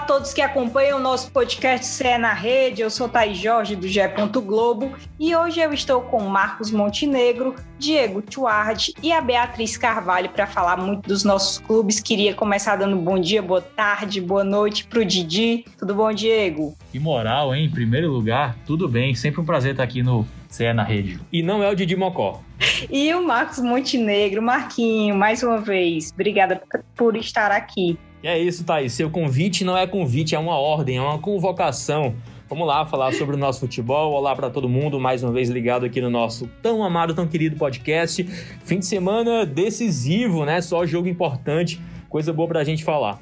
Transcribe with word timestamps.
A 0.00 0.02
todos 0.02 0.32
que 0.32 0.40
acompanham 0.40 0.98
o 0.98 1.02
nosso 1.02 1.30
podcast 1.30 1.84
CE 1.84 2.16
na 2.16 2.32
Rede. 2.32 2.80
Eu 2.80 2.88
sou 2.88 3.06
Thaís 3.06 3.36
Jorge 3.36 3.76
do 3.76 3.86
GE. 3.86 4.00
Globo 4.42 4.96
e 5.18 5.36
hoje 5.36 5.60
eu 5.60 5.74
estou 5.74 6.00
com 6.00 6.22
Marcos 6.22 6.70
Montenegro, 6.70 7.54
Diego 7.78 8.22
Tuardi 8.22 8.94
e 9.02 9.12
a 9.12 9.20
Beatriz 9.20 9.76
Carvalho 9.76 10.30
para 10.30 10.46
falar 10.46 10.78
muito 10.78 11.06
dos 11.06 11.22
nossos 11.22 11.58
clubes. 11.58 12.00
Queria 12.00 12.32
começar 12.32 12.76
dando 12.76 12.96
bom 12.96 13.18
dia, 13.18 13.42
boa 13.42 13.60
tarde, 13.60 14.22
boa 14.22 14.42
noite 14.42 14.86
para 14.86 15.00
o 15.00 15.04
Didi. 15.04 15.66
Tudo 15.78 15.94
bom, 15.94 16.10
Diego? 16.14 16.74
Que 16.90 16.98
moral, 16.98 17.54
hein? 17.54 17.66
Em 17.66 17.70
primeiro 17.70 18.10
lugar, 18.10 18.56
tudo 18.64 18.88
bem. 18.88 19.14
Sempre 19.14 19.42
um 19.42 19.44
prazer 19.44 19.72
estar 19.72 19.84
aqui 19.84 20.02
no 20.02 20.26
CE 20.48 20.72
na 20.72 20.82
Rede. 20.82 21.20
E 21.30 21.42
não 21.42 21.62
é 21.62 21.68
o 21.68 21.76
Didi 21.76 21.94
Mocó. 21.94 22.40
E 22.90 23.12
o 23.14 23.26
Marcos 23.26 23.58
Montenegro, 23.58 24.40
Marquinho, 24.40 25.14
mais 25.14 25.42
uma 25.42 25.58
vez, 25.58 26.10
obrigada 26.12 26.62
por 26.96 27.14
estar 27.14 27.50
aqui. 27.50 27.98
E 28.22 28.28
é 28.28 28.38
isso, 28.38 28.64
Thaís. 28.64 28.92
Seu 28.92 29.10
convite 29.10 29.64
não 29.64 29.76
é 29.76 29.86
convite, 29.86 30.34
é 30.34 30.38
uma 30.38 30.58
ordem, 30.58 30.98
é 30.98 31.00
uma 31.00 31.18
convocação. 31.18 32.14
Vamos 32.50 32.66
lá 32.66 32.84
falar 32.84 33.12
sobre 33.14 33.34
o 33.34 33.38
nosso 33.38 33.60
futebol. 33.60 34.12
Olá 34.12 34.36
para 34.36 34.50
todo 34.50 34.68
mundo, 34.68 35.00
mais 35.00 35.22
uma 35.22 35.32
vez 35.32 35.48
ligado 35.48 35.86
aqui 35.86 36.00
no 36.02 36.10
nosso 36.10 36.46
tão 36.60 36.84
amado, 36.84 37.14
tão 37.14 37.26
querido 37.26 37.56
podcast. 37.56 38.24
Fim 38.64 38.80
de 38.80 38.86
semana 38.86 39.46
decisivo, 39.46 40.44
né? 40.44 40.60
Só 40.60 40.84
jogo 40.84 41.08
importante, 41.08 41.80
coisa 42.10 42.30
boa 42.30 42.48
pra 42.48 42.64
gente 42.64 42.84
falar. 42.84 43.18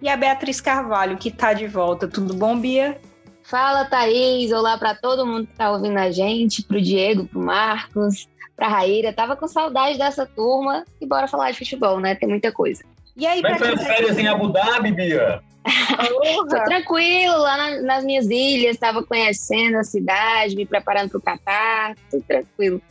E 0.00 0.08
a 0.08 0.16
Beatriz 0.16 0.60
Carvalho, 0.60 1.16
que 1.16 1.30
tá 1.30 1.52
de 1.52 1.68
volta. 1.68 2.08
Tudo 2.08 2.34
bom, 2.34 2.58
Bia? 2.58 3.00
Fala, 3.44 3.84
Thaís. 3.84 4.50
Olá 4.50 4.76
para 4.76 4.94
todo 4.94 5.24
mundo 5.24 5.46
que 5.46 5.54
tá 5.54 5.70
ouvindo 5.70 5.98
a 5.98 6.10
gente, 6.10 6.62
pro 6.64 6.80
Diego, 6.80 7.26
pro 7.26 7.40
Marcos, 7.40 8.26
pra 8.56 8.66
Raíra. 8.66 9.12
Tava 9.12 9.36
com 9.36 9.46
saudade 9.46 9.98
dessa 9.98 10.26
turma 10.26 10.84
e 11.00 11.06
bora 11.06 11.28
falar 11.28 11.52
de 11.52 11.58
futebol, 11.58 12.00
né? 12.00 12.16
Tem 12.16 12.28
muita 12.28 12.50
coisa. 12.50 12.82
E 13.16 13.26
aí, 13.26 13.42
Como 13.42 13.54
é 13.54 13.58
que 13.58 13.64
foi 13.64 13.74
as 13.74 13.84
férias 13.84 14.18
em 14.18 14.26
Abu 14.26 14.48
Dhabi, 14.48 14.92
Bia? 14.92 15.42
foi 16.50 16.64
tranquilo, 16.64 17.38
lá 17.38 17.56
na, 17.56 17.82
nas 17.82 18.04
minhas 18.04 18.26
ilhas, 18.26 18.74
estava 18.74 19.02
conhecendo 19.02 19.78
a 19.78 19.84
cidade, 19.84 20.56
me 20.56 20.66
preparando 20.66 21.10
para 21.10 21.18
o 21.18 21.22
Catar, 21.22 21.94
tudo 22.10 22.24
tranquilo. 22.24 22.82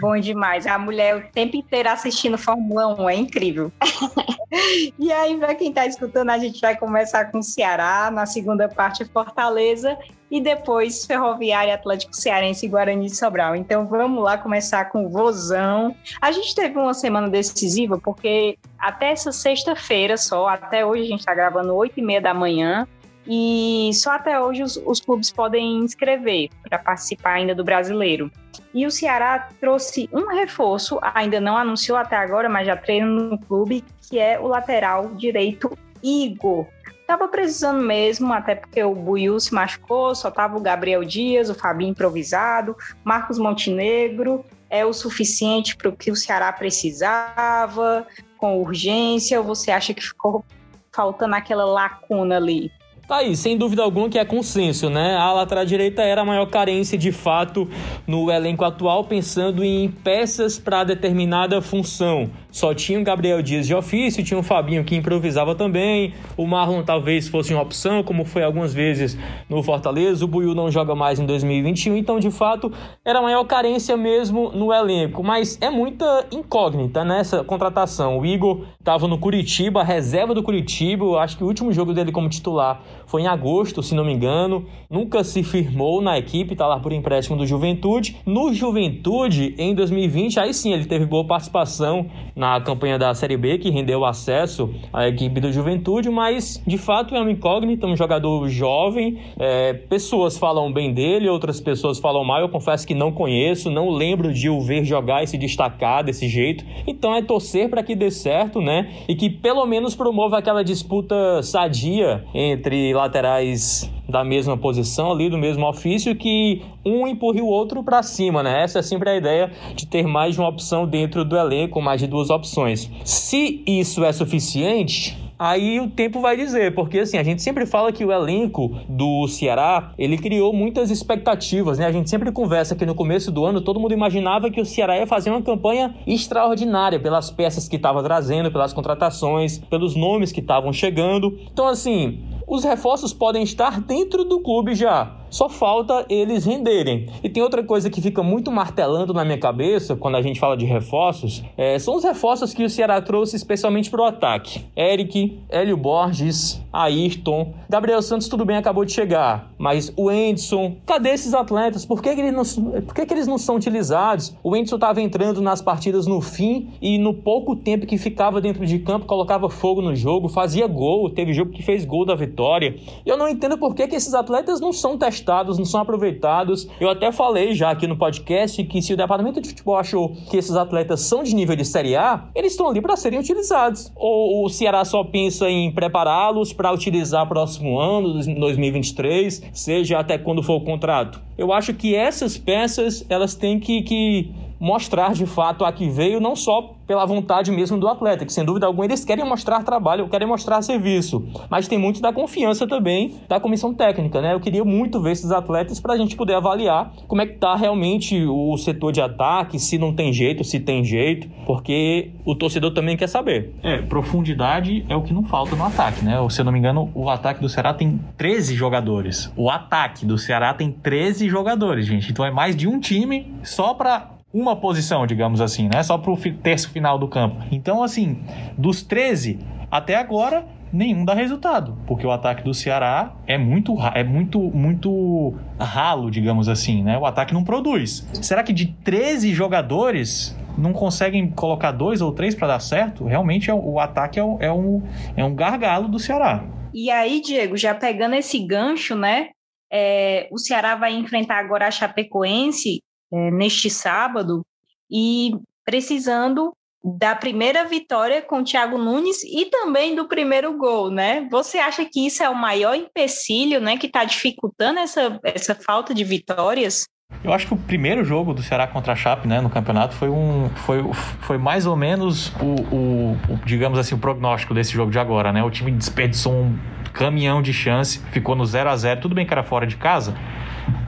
Bom 0.00 0.18
demais. 0.18 0.66
A 0.66 0.78
mulher 0.78 1.16
o 1.16 1.32
tempo 1.32 1.56
inteiro 1.56 1.88
assistindo 1.88 2.36
Fórmula 2.36 2.88
1, 3.00 3.10
é 3.10 3.14
incrível. 3.14 3.72
e 4.98 5.12
aí, 5.12 5.36
para 5.36 5.54
quem 5.54 5.68
está 5.68 5.86
escutando, 5.86 6.30
a 6.30 6.38
gente 6.38 6.60
vai 6.60 6.76
começar 6.76 7.30
com 7.30 7.38
o 7.38 7.42
Ceará, 7.42 8.10
na 8.10 8.26
segunda 8.26 8.68
parte 8.68 9.04
Fortaleza 9.04 9.96
e 10.30 10.40
depois 10.40 11.06
Ferroviária, 11.06 11.74
Atlético 11.74 12.14
Cearense 12.14 12.66
e 12.66 12.68
Guarani 12.68 13.06
de 13.06 13.16
Sobral. 13.16 13.54
Então 13.54 13.86
vamos 13.86 14.22
lá 14.22 14.36
começar 14.36 14.86
com 14.86 15.06
o 15.06 15.08
Vozão. 15.08 15.94
A 16.20 16.32
gente 16.32 16.54
teve 16.54 16.76
uma 16.76 16.92
semana 16.92 17.28
decisiva 17.28 17.98
porque 17.98 18.58
até 18.76 19.12
essa 19.12 19.30
sexta-feira 19.30 20.16
só, 20.16 20.48
até 20.48 20.84
hoje 20.84 21.02
a 21.02 21.06
gente 21.06 21.20
está 21.20 21.34
gravando 21.34 21.74
8 21.74 22.00
e 22.00 22.02
meia 22.02 22.20
da 22.20 22.34
manhã, 22.34 22.86
e 23.26 23.90
só 23.94 24.12
até 24.12 24.40
hoje 24.40 24.62
os, 24.62 24.76
os 24.84 25.00
clubes 25.00 25.30
podem 25.30 25.78
inscrever 25.78 26.50
para 26.62 26.78
participar 26.78 27.34
ainda 27.34 27.54
do 27.54 27.64
brasileiro. 27.64 28.30
E 28.72 28.86
o 28.86 28.90
Ceará 28.90 29.48
trouxe 29.60 30.08
um 30.12 30.26
reforço, 30.34 30.98
ainda 31.02 31.40
não 31.40 31.56
anunciou 31.56 31.96
até 31.96 32.16
agora, 32.16 32.48
mas 32.48 32.66
já 32.66 32.76
treina 32.76 33.06
no 33.06 33.38
clube, 33.38 33.84
que 34.08 34.18
é 34.18 34.38
o 34.38 34.46
lateral 34.46 35.14
direito 35.14 35.76
Igor. 36.02 36.66
Tava 37.06 37.28
precisando 37.28 37.82
mesmo, 37.82 38.32
até 38.32 38.54
porque 38.54 38.82
o 38.82 38.94
Buiu 38.94 39.38
se 39.38 39.54
machucou, 39.54 40.14
só 40.14 40.30
tava 40.30 40.56
o 40.56 40.60
Gabriel 40.60 41.04
Dias, 41.04 41.50
o 41.50 41.54
Fabinho 41.54 41.90
improvisado, 41.90 42.76
Marcos 43.02 43.38
Montenegro, 43.38 44.44
é 44.70 44.84
o 44.84 44.92
suficiente 44.92 45.76
para 45.76 45.90
o 45.90 45.96
que 45.96 46.10
o 46.10 46.16
Ceará 46.16 46.50
precisava, 46.52 48.06
com 48.38 48.60
urgência, 48.60 49.38
ou 49.38 49.46
você 49.46 49.70
acha 49.70 49.94
que 49.94 50.02
ficou 50.02 50.44
faltando 50.90 51.34
aquela 51.34 51.64
lacuna 51.64 52.38
ali? 52.38 52.72
Tá 53.06 53.16
aí, 53.16 53.36
sem 53.36 53.58
dúvida 53.58 53.82
alguma 53.82 54.08
que 54.08 54.18
é 54.18 54.24
consenso, 54.24 54.88
né? 54.88 55.14
A 55.14 55.30
lateral 55.30 55.66
direita 55.66 56.00
era 56.00 56.22
a 56.22 56.24
maior 56.24 56.46
carência 56.46 56.96
de 56.96 57.12
fato 57.12 57.68
no 58.06 58.30
elenco 58.30 58.64
atual, 58.64 59.04
pensando 59.04 59.62
em 59.62 59.90
peças 59.90 60.58
para 60.58 60.84
determinada 60.84 61.60
função. 61.60 62.30
Só 62.54 62.72
tinha 62.72 63.00
o 63.00 63.02
Gabriel 63.02 63.42
Dias 63.42 63.66
de 63.66 63.74
ofício, 63.74 64.22
tinha 64.22 64.38
o 64.38 64.42
Fabinho 64.42 64.84
que 64.84 64.94
improvisava 64.94 65.56
também, 65.56 66.14
o 66.36 66.46
Marlon 66.46 66.84
talvez 66.84 67.26
fosse 67.26 67.52
uma 67.52 67.60
opção, 67.60 68.04
como 68.04 68.24
foi 68.24 68.44
algumas 68.44 68.72
vezes 68.72 69.18
no 69.48 69.60
Fortaleza, 69.60 70.24
o 70.24 70.28
Buiu 70.28 70.54
não 70.54 70.70
joga 70.70 70.94
mais 70.94 71.18
em 71.18 71.26
2021, 71.26 71.96
então 71.96 72.20
de 72.20 72.30
fato 72.30 72.72
era 73.04 73.18
a 73.18 73.22
maior 73.22 73.42
carência 73.42 73.96
mesmo 73.96 74.52
no 74.52 74.72
elenco, 74.72 75.20
mas 75.20 75.58
é 75.60 75.68
muita 75.68 76.28
incógnita 76.30 77.04
nessa 77.04 77.42
contratação. 77.42 78.20
O 78.20 78.24
Igor 78.24 78.64
estava 78.78 79.08
no 79.08 79.18
Curitiba, 79.18 79.82
reserva 79.82 80.32
do 80.32 80.40
Curitiba, 80.40 81.18
acho 81.18 81.36
que 81.36 81.42
o 81.42 81.48
último 81.48 81.72
jogo 81.72 81.92
dele 81.92 82.12
como 82.12 82.28
titular 82.28 82.80
foi 83.04 83.22
em 83.22 83.26
agosto, 83.26 83.82
se 83.82 83.96
não 83.96 84.04
me 84.04 84.12
engano, 84.12 84.64
nunca 84.88 85.24
se 85.24 85.42
firmou 85.42 86.00
na 86.00 86.18
equipe, 86.18 86.54
tá 86.54 86.68
lá 86.68 86.78
por 86.78 86.92
empréstimo 86.92 87.36
do 87.36 87.46
Juventude. 87.46 88.16
No 88.24 88.52
Juventude, 88.54 89.54
em 89.58 89.74
2020, 89.74 90.38
aí 90.38 90.54
sim 90.54 90.72
ele 90.72 90.84
teve 90.84 91.04
boa 91.04 91.24
participação 91.24 92.08
na 92.44 92.60
campanha 92.60 92.98
da 92.98 93.14
Série 93.14 93.38
B, 93.38 93.56
que 93.56 93.70
rendeu 93.70 94.04
acesso 94.04 94.68
à 94.92 95.08
equipe 95.08 95.40
do 95.40 95.50
Juventude, 95.50 96.10
mas 96.10 96.62
de 96.66 96.76
fato 96.76 97.14
é 97.14 97.20
uma 97.20 97.30
incógnita, 97.30 97.86
um 97.86 97.96
jogador 97.96 98.46
jovem. 98.50 99.18
É, 99.38 99.72
pessoas 99.72 100.36
falam 100.36 100.70
bem 100.70 100.92
dele, 100.92 101.26
outras 101.26 101.58
pessoas 101.58 101.98
falam 101.98 102.22
mal. 102.22 102.42
Eu 102.42 102.50
confesso 102.50 102.86
que 102.86 102.94
não 102.94 103.10
conheço, 103.10 103.70
não 103.70 103.88
lembro 103.88 104.30
de 104.30 104.50
o 104.50 104.60
ver 104.60 104.84
jogar 104.84 105.24
e 105.24 105.26
se 105.26 105.38
destacar 105.38 106.04
desse 106.04 106.28
jeito. 106.28 106.66
Então 106.86 107.14
é 107.14 107.22
torcer 107.22 107.70
para 107.70 107.82
que 107.82 107.96
dê 107.96 108.10
certo, 108.10 108.60
né? 108.60 108.92
E 109.08 109.14
que 109.14 109.30
pelo 109.30 109.64
menos 109.64 109.96
promova 109.96 110.36
aquela 110.36 110.62
disputa 110.62 111.42
sadia 111.42 112.26
entre 112.34 112.92
laterais 112.92 113.90
da 114.08 114.24
mesma 114.24 114.56
posição 114.56 115.12
ali, 115.12 115.28
do 115.28 115.38
mesmo 115.38 115.66
ofício, 115.66 116.14
que 116.14 116.62
um 116.84 117.06
empurre 117.06 117.40
o 117.40 117.46
outro 117.46 117.82
para 117.82 118.02
cima, 118.02 118.42
né? 118.42 118.62
Essa 118.62 118.80
é 118.80 118.82
sempre 118.82 119.10
a 119.10 119.16
ideia 119.16 119.50
de 119.74 119.86
ter 119.86 120.06
mais 120.06 120.34
de 120.34 120.40
uma 120.40 120.48
opção 120.48 120.86
dentro 120.86 121.24
do 121.24 121.36
elenco, 121.36 121.80
mais 121.80 122.00
de 122.00 122.06
duas 122.06 122.30
opções. 122.30 122.90
Se 123.04 123.62
isso 123.66 124.04
é 124.04 124.12
suficiente, 124.12 125.16
Aí 125.36 125.80
o 125.80 125.90
tempo 125.90 126.20
vai 126.20 126.36
dizer, 126.36 126.74
porque 126.74 127.00
assim, 127.00 127.18
a 127.18 127.22
gente 127.22 127.42
sempre 127.42 127.66
fala 127.66 127.90
que 127.90 128.04
o 128.04 128.12
elenco 128.12 128.78
do 128.88 129.26
Ceará, 129.26 129.92
ele 129.98 130.16
criou 130.16 130.52
muitas 130.52 130.90
expectativas, 130.90 131.78
né? 131.78 131.86
A 131.86 131.92
gente 131.92 132.08
sempre 132.08 132.30
conversa 132.30 132.76
que 132.76 132.86
no 132.86 132.94
começo 132.94 133.32
do 133.32 133.44
ano 133.44 133.60
todo 133.60 133.80
mundo 133.80 133.92
imaginava 133.92 134.48
que 134.48 134.60
o 134.60 134.64
Ceará 134.64 134.96
ia 134.96 135.06
fazer 135.08 135.30
uma 135.30 135.42
campanha 135.42 135.92
extraordinária 136.06 137.00
pelas 137.00 137.30
peças 137.32 137.68
que 137.68 137.76
estava 137.76 138.00
trazendo, 138.02 138.50
pelas 138.52 138.72
contratações, 138.72 139.58
pelos 139.58 139.96
nomes 139.96 140.30
que 140.30 140.38
estavam 140.38 140.72
chegando. 140.72 141.36
Então 141.52 141.66
assim, 141.66 142.20
os 142.54 142.64
reforços 142.64 143.12
podem 143.12 143.42
estar 143.42 143.80
dentro 143.80 144.24
do 144.24 144.40
clube 144.40 144.74
já. 144.74 145.23
Só 145.34 145.48
falta 145.48 146.06
eles 146.08 146.44
renderem. 146.44 147.08
E 147.20 147.28
tem 147.28 147.42
outra 147.42 147.60
coisa 147.64 147.90
que 147.90 148.00
fica 148.00 148.22
muito 148.22 148.52
martelando 148.52 149.12
na 149.12 149.24
minha 149.24 149.36
cabeça 149.36 149.96
quando 149.96 150.14
a 150.14 150.22
gente 150.22 150.38
fala 150.38 150.56
de 150.56 150.64
reforços: 150.64 151.42
é, 151.56 151.76
são 151.76 151.96
os 151.96 152.04
reforços 152.04 152.54
que 152.54 152.62
o 152.62 152.70
Ceará 152.70 153.02
trouxe 153.02 153.34
especialmente 153.34 153.90
para 153.90 154.00
o 154.00 154.04
ataque. 154.04 154.64
Eric, 154.76 155.36
Hélio 155.48 155.76
Borges, 155.76 156.62
Ayrton, 156.72 157.52
Gabriel 157.68 158.00
Santos, 158.00 158.28
tudo 158.28 158.44
bem, 158.44 158.56
acabou 158.56 158.84
de 158.84 158.92
chegar. 158.92 159.50
Mas 159.58 159.92
o 159.96 160.08
Endson, 160.08 160.76
cadê 160.86 161.10
esses 161.10 161.34
atletas? 161.34 161.84
Por 161.84 162.00
que, 162.00 162.14
que, 162.14 162.20
eles, 162.20 162.32
não, 162.32 162.82
por 162.82 162.94
que, 162.94 163.04
que 163.04 163.14
eles 163.14 163.26
não 163.26 163.36
são 163.38 163.56
utilizados? 163.56 164.36
O 164.40 164.54
Endson 164.54 164.76
estava 164.76 165.02
entrando 165.02 165.42
nas 165.42 165.60
partidas 165.60 166.06
no 166.06 166.20
fim 166.20 166.70
e 166.80 166.96
no 166.96 167.12
pouco 167.12 167.56
tempo 167.56 167.86
que 167.86 167.98
ficava 167.98 168.40
dentro 168.40 168.64
de 168.64 168.78
campo, 168.78 169.04
colocava 169.04 169.50
fogo 169.50 169.82
no 169.82 169.96
jogo, 169.96 170.28
fazia 170.28 170.68
gol. 170.68 171.10
Teve 171.10 171.32
jogo 171.32 171.50
que 171.50 171.62
fez 171.62 171.84
gol 171.84 172.04
da 172.04 172.14
vitória. 172.14 172.76
Eu 173.04 173.16
não 173.16 173.28
entendo 173.28 173.58
por 173.58 173.74
que, 173.74 173.88
que 173.88 173.96
esses 173.96 174.14
atletas 174.14 174.60
não 174.60 174.72
são 174.72 174.96
testados 174.96 175.23
não 175.58 175.64
são 175.64 175.80
aproveitados. 175.80 176.68
Eu 176.80 176.88
até 176.88 177.10
falei 177.10 177.54
já 177.54 177.70
aqui 177.70 177.86
no 177.86 177.96
podcast 177.96 178.62
que 178.64 178.82
se 178.82 178.92
o 178.92 178.96
departamento 178.96 179.40
de 179.40 179.48
futebol 179.48 179.76
achou 179.76 180.14
que 180.30 180.36
esses 180.36 180.54
atletas 180.54 181.00
são 181.00 181.22
de 181.22 181.34
nível 181.34 181.56
de 181.56 181.64
Série 181.64 181.96
A, 181.96 182.24
eles 182.34 182.52
estão 182.52 182.68
ali 182.68 182.80
para 182.80 182.96
serem 182.96 183.18
utilizados. 183.18 183.92
Ou 183.96 184.44
o 184.44 184.48
Ceará 184.48 184.84
só 184.84 185.02
pensa 185.02 185.48
em 185.50 185.70
prepará-los 185.72 186.52
para 186.52 186.72
utilizar 186.72 187.28
próximo 187.28 187.78
ano, 187.78 188.12
2023, 188.12 189.50
seja 189.52 189.98
até 189.98 190.18
quando 190.18 190.42
for 190.42 190.54
o 190.54 190.60
contrato. 190.60 191.20
Eu 191.36 191.52
acho 191.52 191.74
que 191.74 191.94
essas 191.94 192.38
peças 192.38 193.04
elas 193.08 193.34
têm 193.34 193.58
que, 193.58 193.82
que 193.82 194.43
mostrar 194.64 195.12
de 195.12 195.26
fato 195.26 195.62
a 195.62 195.70
que 195.70 195.90
veio, 195.90 196.18
não 196.18 196.34
só 196.34 196.74
pela 196.86 197.04
vontade 197.04 197.50
mesmo 197.50 197.78
do 197.78 197.86
atleta, 197.86 198.24
que 198.24 198.32
sem 198.32 198.44
dúvida 198.44 198.66
alguma 198.66 198.86
eles 198.86 199.04
querem 199.04 199.24
mostrar 199.24 199.62
trabalho, 199.62 200.08
querem 200.08 200.26
mostrar 200.26 200.62
serviço, 200.62 201.26
mas 201.50 201.68
tem 201.68 201.78
muito 201.78 202.00
da 202.00 202.12
confiança 202.12 202.66
também 202.66 203.14
da 203.28 203.38
comissão 203.38 203.74
técnica, 203.74 204.22
né? 204.22 204.32
Eu 204.32 204.40
queria 204.40 204.64
muito 204.64 205.00
ver 205.02 205.12
esses 205.12 205.30
atletas 205.30 205.80
para 205.80 205.92
a 205.92 205.96
gente 205.98 206.16
poder 206.16 206.34
avaliar 206.34 206.92
como 207.06 207.20
é 207.20 207.26
que 207.26 207.34
tá 207.34 207.54
realmente 207.54 208.24
o 208.24 208.56
setor 208.56 208.90
de 208.90 209.02
ataque, 209.02 209.58
se 209.58 209.76
não 209.76 209.94
tem 209.94 210.12
jeito, 210.12 210.42
se 210.44 210.58
tem 210.58 210.82
jeito, 210.82 211.28
porque 211.46 212.12
o 212.24 212.34
torcedor 212.34 212.72
também 212.72 212.96
quer 212.96 213.08
saber. 213.08 213.54
É, 213.62 213.82
profundidade 213.82 214.84
é 214.88 214.96
o 214.96 215.02
que 215.02 215.12
não 215.12 215.24
falta 215.24 215.54
no 215.54 215.64
ataque, 215.64 216.02
né? 216.02 216.16
Se 216.30 216.40
eu 216.40 216.44
não 216.44 216.52
me 216.52 216.58
engano, 216.58 216.90
o 216.94 217.10
ataque 217.10 217.40
do 217.40 217.50
Ceará 217.50 217.74
tem 217.74 218.00
13 218.16 218.54
jogadores. 218.54 219.30
O 219.36 219.50
ataque 219.50 220.06
do 220.06 220.16
Ceará 220.16 220.54
tem 220.54 220.70
13 220.70 221.28
jogadores, 221.28 221.86
gente. 221.86 222.10
Então 222.10 222.24
é 222.24 222.30
mais 222.30 222.56
de 222.56 222.66
um 222.66 222.80
time 222.80 223.34
só 223.42 223.74
para 223.74 224.13
uma 224.34 224.56
posição, 224.56 225.06
digamos 225.06 225.40
assim, 225.40 225.68
né? 225.72 225.80
Só 225.84 225.96
para 225.96 226.10
o 226.10 226.16
terço 226.16 226.68
final 226.70 226.98
do 226.98 227.06
campo. 227.06 227.40
Então, 227.52 227.84
assim, 227.84 228.24
dos 228.58 228.82
13 228.82 229.38
até 229.70 229.94
agora, 229.94 230.44
nenhum 230.72 231.04
dá 231.04 231.14
resultado, 231.14 231.78
porque 231.86 232.04
o 232.04 232.10
ataque 232.10 232.42
do 232.42 232.52
Ceará 232.52 233.14
é 233.28 233.38
muito 233.38 233.76
é 233.94 234.02
muito 234.02 234.40
muito 234.40 235.34
ralo, 235.58 236.10
digamos 236.10 236.48
assim, 236.48 236.82
né? 236.82 236.98
O 236.98 237.06
ataque 237.06 237.32
não 237.32 237.44
produz. 237.44 238.06
Será 238.20 238.42
que 238.42 238.52
de 238.52 238.66
13 238.82 239.32
jogadores 239.32 240.36
não 240.58 240.72
conseguem 240.72 241.30
colocar 241.30 241.70
dois 241.70 242.00
ou 242.00 242.12
três 242.12 242.34
para 242.34 242.48
dar 242.48 242.60
certo? 242.60 243.04
Realmente 243.04 243.50
é, 243.50 243.54
o 243.54 243.78
ataque 243.78 244.18
é 244.18 244.24
um, 244.24 244.36
é, 244.40 244.52
um, 244.52 244.82
é 245.16 245.24
um 245.24 245.34
gargalo 245.34 245.88
do 245.88 245.98
Ceará. 245.98 246.44
E 246.72 246.90
aí, 246.90 247.20
Diego, 247.20 247.56
já 247.56 247.72
pegando 247.72 248.16
esse 248.16 248.44
gancho, 248.44 248.96
né? 248.96 249.28
É, 249.72 250.28
o 250.32 250.38
Ceará 250.38 250.74
vai 250.74 250.92
enfrentar 250.92 251.38
agora 251.38 251.68
a 251.68 251.70
Chapecoense 251.70 252.80
é, 253.12 253.30
neste 253.30 253.70
sábado 253.70 254.44
e 254.90 255.32
precisando 255.64 256.52
da 256.84 257.14
primeira 257.14 257.64
vitória 257.64 258.20
com 258.20 258.40
o 258.40 258.44
Thiago 258.44 258.76
Nunes 258.76 259.22
e 259.24 259.46
também 259.46 259.96
do 259.96 260.06
primeiro 260.06 260.56
gol, 260.58 260.90
né? 260.90 261.26
Você 261.30 261.56
acha 261.56 261.82
que 261.84 262.06
isso 262.06 262.22
é 262.22 262.28
o 262.28 262.34
maior 262.34 262.74
empecilho, 262.74 263.58
né, 263.58 263.78
que 263.78 263.86
está 263.86 264.04
dificultando 264.04 264.80
essa, 264.80 265.18
essa 265.24 265.54
falta 265.54 265.94
de 265.94 266.04
vitórias? 266.04 266.84
Eu 267.22 267.32
acho 267.32 267.46
que 267.46 267.54
o 267.54 267.56
primeiro 267.56 268.04
jogo 268.04 268.34
do 268.34 268.42
Ceará 268.42 268.66
contra 268.66 268.92
a 268.92 268.96
Chape, 268.96 269.26
né, 269.26 269.40
no 269.40 269.48
campeonato, 269.48 269.94
foi 269.94 270.10
um, 270.10 270.50
foi, 270.56 270.82
foi 271.20 271.38
mais 271.38 271.64
ou 271.64 271.74
menos 271.74 272.28
o, 272.36 272.74
o, 272.74 273.12
o, 273.30 273.36
digamos 273.46 273.78
assim, 273.78 273.94
o 273.94 273.98
prognóstico 273.98 274.52
desse 274.52 274.72
jogo 274.72 274.90
de 274.90 274.98
agora, 274.98 275.32
né? 275.32 275.42
O 275.42 275.50
time 275.50 275.70
desperdiçou 275.70 276.34
um 276.34 276.58
caminhão 276.94 277.42
de 277.42 277.52
chance, 277.52 278.00
ficou 278.12 278.34
no 278.34 278.46
0 278.46 278.70
a 278.70 278.76
0 278.76 279.00
Tudo 279.00 279.14
bem 279.14 279.26
que 279.26 279.34
era 279.34 279.42
fora 279.42 279.66
de 279.66 279.76
casa, 279.76 280.14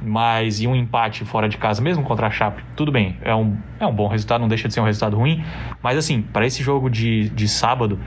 mas 0.00 0.60
e 0.60 0.66
um 0.66 0.74
empate 0.74 1.24
fora 1.24 1.48
de 1.48 1.58
casa, 1.58 1.82
mesmo 1.82 2.04
contra 2.04 2.28
a 2.28 2.30
Chape, 2.30 2.62
tudo 2.76 2.92
bem, 2.92 3.18
é 3.22 3.34
um, 3.34 3.56
é 3.78 3.86
um 3.86 3.92
bom 3.92 4.06
resultado, 4.06 4.40
não 4.40 4.48
deixa 4.48 4.68
de 4.68 4.74
ser 4.74 4.80
um 4.80 4.84
resultado 4.84 5.16
ruim, 5.16 5.44
mas 5.82 5.98
assim, 5.98 6.22
para 6.22 6.46
esse 6.46 6.62
jogo 6.62 6.88
de, 6.88 7.28
de 7.30 7.48
sábado, 7.48 7.98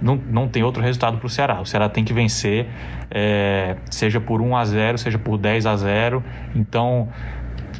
não, 0.00 0.14
não 0.14 0.48
tem 0.48 0.62
outro 0.62 0.80
resultado 0.80 1.18
para 1.18 1.26
o 1.26 1.28
Ceará. 1.28 1.60
O 1.60 1.66
Ceará 1.66 1.88
tem 1.88 2.04
que 2.04 2.12
vencer, 2.12 2.66
é, 3.10 3.76
seja 3.90 4.20
por 4.20 4.40
1 4.40 4.56
a 4.56 4.64
0 4.64 4.98
seja 4.98 5.18
por 5.18 5.36
10 5.36 5.66
a 5.66 5.76
0 5.76 6.22
Então, 6.54 7.08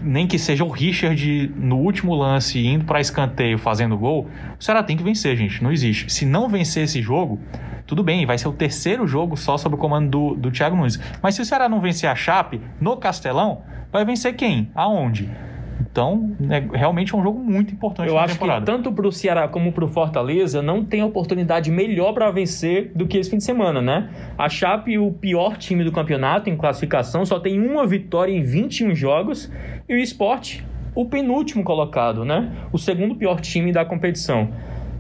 nem 0.03 0.27
que 0.27 0.39
seja 0.39 0.65
o 0.65 0.69
Richard 0.69 1.53
no 1.57 1.77
último 1.77 2.15
lance 2.17 2.65
indo 2.67 2.85
para 2.85 3.01
escanteio 3.01 3.59
fazendo 3.59 3.97
gol, 3.97 4.29
o 4.59 4.65
Ceará 4.65 4.83
tem 4.83 4.97
que 4.97 5.05
vencer, 5.05 5.37
gente. 5.37 5.63
Não 5.63 5.71
existe. 5.71 6.13
Se 6.13 6.27
não 6.27 6.49
vencer 6.49 6.83
esse 6.85 7.01
jogo, 7.01 7.41
tudo 7.89 8.03
bem, 8.03 8.27
vai 8.27 8.37
ser 8.37 8.49
o 8.49 8.53
terceiro 8.53 9.07
jogo 9.07 9.35
só 9.35 9.57
sob 9.57 9.75
o 9.75 9.79
comando 9.79 10.11
do, 10.11 10.35
do 10.35 10.51
Thiago 10.51 10.77
Nunes. 10.77 11.01
Mas 11.23 11.35
se 11.35 11.41
o 11.41 11.45
Ceará 11.45 11.71
não 11.71 11.81
vencer 11.81 12.09
a 12.09 12.15
Chape 12.15 12.61
no 12.79 12.99
Castelão, 12.99 13.63
vai 13.91 14.05
vencer 14.05 14.37
quem? 14.37 14.71
Aonde? 14.75 15.31
Então, 15.81 16.37
é 16.51 16.63
realmente 16.77 17.15
é 17.15 17.17
um 17.17 17.23
jogo 17.23 17.39
muito 17.39 17.73
importante 17.73 18.11
Eu 18.11 18.19
acho 18.19 18.35
temporada. 18.35 18.61
que 18.61 18.67
tanto 18.67 18.93
para 18.93 19.09
o 19.09 19.11
Ceará 19.11 19.49
como 19.49 19.73
para 19.73 19.87
o 19.87 19.89
Fortaleza 19.89 20.61
não 20.61 20.85
tem 20.85 21.03
oportunidade 21.03 21.71
melhor 21.71 22.13
para 22.13 22.31
vencer 22.31 22.93
do 22.95 23.07
que 23.07 23.17
esse 23.17 23.31
fim 23.31 23.39
de 23.39 23.45
semana, 23.45 23.81
né? 23.81 24.11
A 24.37 24.51
Chape, 24.51 24.99
o 24.99 25.11
pior 25.11 25.57
time 25.57 25.83
do 25.83 25.91
campeonato 25.91 26.51
em 26.51 26.57
classificação, 26.59 27.25
só 27.25 27.41
tem 27.41 27.59
uma 27.59 27.87
vitória 27.87 28.33
em 28.33 28.43
21 28.43 28.95
jogos 28.95 29.51
e 29.89 29.95
o 29.95 29.99
Esporte, 29.99 30.63
o 30.95 31.07
penúltimo 31.07 31.65
colocado, 31.65 32.23
né? 32.23 32.53
O 32.71 32.77
segundo 32.77 33.15
pior 33.17 33.41
time 33.41 33.73
da 33.73 33.83
competição. 33.83 34.51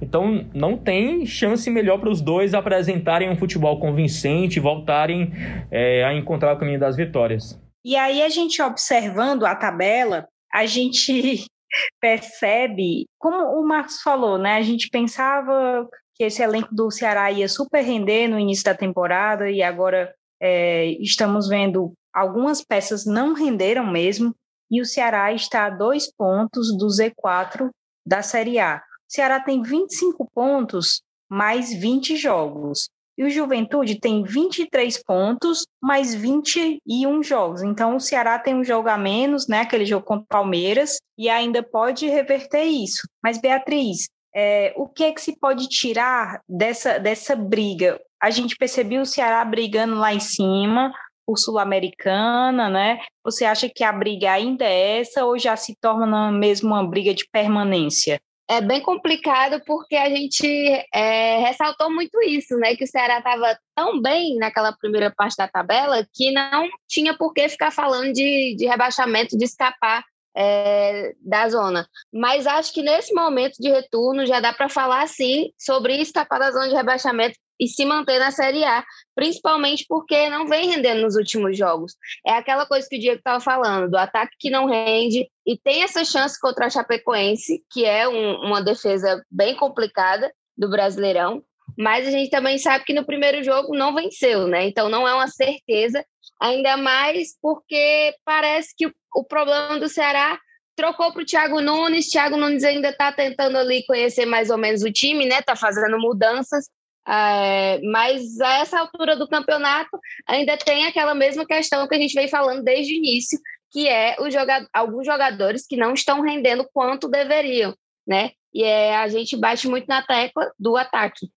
Então 0.00 0.46
não 0.54 0.76
tem 0.76 1.26
chance 1.26 1.68
melhor 1.70 1.98
para 1.98 2.10
os 2.10 2.20
dois 2.20 2.54
apresentarem 2.54 3.30
um 3.30 3.36
futebol 3.36 3.80
convincente, 3.80 4.60
voltarem 4.60 5.32
é, 5.70 6.04
a 6.04 6.14
encontrar 6.14 6.54
o 6.54 6.58
caminho 6.58 6.80
das 6.80 6.96
vitórias. 6.96 7.60
E 7.84 7.96
aí 7.96 8.22
a 8.22 8.28
gente 8.28 8.60
observando 8.60 9.44
a 9.44 9.54
tabela, 9.54 10.26
a 10.52 10.66
gente 10.66 11.44
percebe, 12.00 13.06
como 13.18 13.36
o 13.58 13.66
Marcos 13.66 14.00
falou, 14.02 14.38
né? 14.38 14.56
A 14.56 14.62
gente 14.62 14.88
pensava 14.90 15.88
que 16.14 16.24
esse 16.24 16.42
elenco 16.42 16.74
do 16.74 16.90
Ceará 16.90 17.30
ia 17.30 17.48
super 17.48 17.82
render 17.82 18.28
no 18.28 18.38
início 18.38 18.64
da 18.64 18.74
temporada 18.74 19.50
e 19.50 19.62
agora 19.62 20.12
é, 20.40 20.86
estamos 21.00 21.48
vendo 21.48 21.92
algumas 22.12 22.64
peças 22.64 23.04
não 23.06 23.34
renderam 23.34 23.86
mesmo 23.86 24.34
e 24.70 24.80
o 24.80 24.84
Ceará 24.84 25.32
está 25.32 25.66
a 25.66 25.70
dois 25.70 26.12
pontos 26.12 26.76
do 26.76 26.86
Z4 26.86 27.70
da 28.06 28.22
Série 28.22 28.58
A. 28.58 28.82
Ceará 29.08 29.40
tem 29.40 29.62
25 29.62 30.28
pontos 30.34 31.00
mais 31.28 31.72
20 31.72 32.16
jogos. 32.16 32.88
E 33.16 33.24
o 33.24 33.30
Juventude 33.30 33.98
tem 33.98 34.22
23 34.22 35.02
pontos 35.02 35.66
mais 35.82 36.14
21 36.14 37.22
jogos. 37.22 37.62
Então 37.62 37.96
o 37.96 38.00
Ceará 38.00 38.38
tem 38.38 38.54
um 38.54 38.62
jogo 38.62 38.88
a 38.88 38.96
menos, 38.96 39.48
né? 39.48 39.60
Aquele 39.60 39.84
jogo 39.84 40.06
contra 40.06 40.24
o 40.24 40.28
Palmeiras, 40.28 40.98
e 41.18 41.28
ainda 41.28 41.60
pode 41.60 42.06
reverter 42.06 42.62
isso. 42.62 43.08
Mas, 43.20 43.40
Beatriz, 43.40 44.08
é, 44.32 44.72
o 44.76 44.86
que 44.86 45.02
é 45.02 45.12
que 45.12 45.20
se 45.20 45.36
pode 45.36 45.68
tirar 45.68 46.40
dessa, 46.48 46.98
dessa 46.98 47.34
briga? 47.34 48.00
A 48.22 48.30
gente 48.30 48.56
percebeu 48.56 49.02
o 49.02 49.06
Ceará 49.06 49.44
brigando 49.44 49.96
lá 49.96 50.14
em 50.14 50.20
cima, 50.20 50.92
o 51.26 51.36
Sul-Americana, 51.36 52.70
né? 52.70 53.00
Você 53.24 53.44
acha 53.44 53.68
que 53.68 53.82
a 53.82 53.92
briga 53.92 54.30
ainda 54.30 54.64
é 54.64 55.00
essa 55.00 55.24
ou 55.24 55.36
já 55.36 55.56
se 55.56 55.74
torna 55.80 56.30
mesmo 56.30 56.68
uma 56.68 56.86
briga 56.86 57.12
de 57.12 57.26
permanência? 57.32 58.20
É 58.48 58.62
bem 58.62 58.80
complicado 58.80 59.62
porque 59.66 59.94
a 59.94 60.08
gente 60.08 60.46
é, 60.94 61.38
ressaltou 61.38 61.92
muito 61.92 62.20
isso, 62.22 62.56
né? 62.56 62.74
Que 62.74 62.84
o 62.84 62.86
Ceará 62.86 63.18
estava 63.18 63.58
tão 63.74 64.00
bem 64.00 64.36
naquela 64.36 64.72
primeira 64.72 65.12
parte 65.14 65.36
da 65.36 65.46
tabela 65.46 66.06
que 66.14 66.32
não 66.32 66.66
tinha 66.88 67.16
por 67.16 67.34
que 67.34 67.48
ficar 67.48 67.70
falando 67.70 68.12
de, 68.12 68.56
de 68.56 68.66
rebaixamento, 68.66 69.36
de 69.36 69.44
escapar 69.44 70.02
é, 70.34 71.12
da 71.20 71.48
zona. 71.48 71.86
Mas 72.12 72.46
acho 72.46 72.72
que 72.72 72.82
nesse 72.82 73.12
momento 73.12 73.56
de 73.60 73.70
retorno 73.70 74.24
já 74.24 74.40
dá 74.40 74.52
para 74.52 74.68
falar 74.68 75.06
sim 75.08 75.50
sobre 75.58 76.00
escapar 76.00 76.38
da 76.38 76.50
zona 76.50 76.68
de 76.68 76.74
rebaixamento 76.74 77.38
e 77.58 77.66
se 77.66 77.84
manter 77.84 78.18
na 78.18 78.30
Série 78.30 78.64
A, 78.64 78.84
principalmente 79.14 79.84
porque 79.88 80.28
não 80.28 80.46
vem 80.46 80.68
rendendo 80.68 81.02
nos 81.02 81.16
últimos 81.16 81.56
jogos. 81.56 81.94
É 82.26 82.32
aquela 82.32 82.66
coisa 82.66 82.86
que 82.88 82.96
o 82.96 83.00
Diego 83.00 83.18
estava 83.18 83.40
falando, 83.40 83.90
do 83.90 83.96
ataque 83.96 84.36
que 84.38 84.50
não 84.50 84.66
rende 84.66 85.28
e 85.46 85.56
tem 85.58 85.82
essa 85.82 86.04
chance 86.04 86.38
contra 86.40 86.66
a 86.66 86.70
Chapecoense, 86.70 87.62
que 87.70 87.84
é 87.84 88.08
um, 88.08 88.46
uma 88.46 88.62
defesa 88.62 89.24
bem 89.30 89.56
complicada 89.56 90.32
do 90.56 90.68
Brasileirão, 90.68 91.42
mas 91.76 92.06
a 92.06 92.10
gente 92.10 92.30
também 92.30 92.58
sabe 92.58 92.84
que 92.84 92.94
no 92.94 93.04
primeiro 93.04 93.42
jogo 93.42 93.76
não 93.76 93.94
venceu, 93.94 94.46
né? 94.48 94.66
Então 94.66 94.88
não 94.88 95.06
é 95.06 95.14
uma 95.14 95.28
certeza, 95.28 96.04
ainda 96.40 96.76
mais 96.76 97.38
porque 97.40 98.14
parece 98.24 98.74
que 98.76 98.86
o, 98.86 98.92
o 99.14 99.24
problema 99.24 99.78
do 99.78 99.88
Ceará 99.88 100.38
trocou 100.78 101.12
para 101.12 101.22
o 101.22 101.26
Thiago 101.26 101.60
Nunes. 101.60 102.08
Thiago 102.08 102.36
Nunes 102.36 102.62
ainda 102.62 102.90
está 102.90 103.12
tentando 103.12 103.58
ali 103.58 103.84
conhecer 103.84 104.24
mais 104.26 104.48
ou 104.48 104.56
menos 104.56 104.82
o 104.82 104.92
time, 104.92 105.26
né? 105.26 105.40
Está 105.40 105.56
fazendo 105.56 105.98
mudanças. 105.98 106.68
É, 107.08 107.80
mas 107.82 108.38
a 108.38 108.58
essa 108.58 108.78
altura 108.78 109.16
do 109.16 109.26
campeonato 109.26 109.98
ainda 110.26 110.58
tem 110.58 110.86
aquela 110.86 111.14
mesma 111.14 111.46
questão 111.46 111.88
que 111.88 111.94
a 111.94 111.98
gente 111.98 112.12
vem 112.12 112.28
falando 112.28 112.62
desde 112.62 112.92
o 112.92 112.96
início, 112.96 113.38
que 113.70 113.88
é 113.88 114.16
jogador, 114.30 114.68
alguns 114.74 115.06
jogadores 115.06 115.66
que 115.66 115.76
não 115.76 115.94
estão 115.94 116.20
rendendo 116.20 116.68
quanto 116.72 117.08
deveriam, 117.08 117.74
né? 118.06 118.32
E 118.52 118.62
é, 118.62 118.96
a 118.96 119.08
gente 119.08 119.36
bate 119.36 119.68
muito 119.68 119.86
na 119.86 120.02
tecla 120.02 120.50
do 120.58 120.76
ataque. 120.76 121.28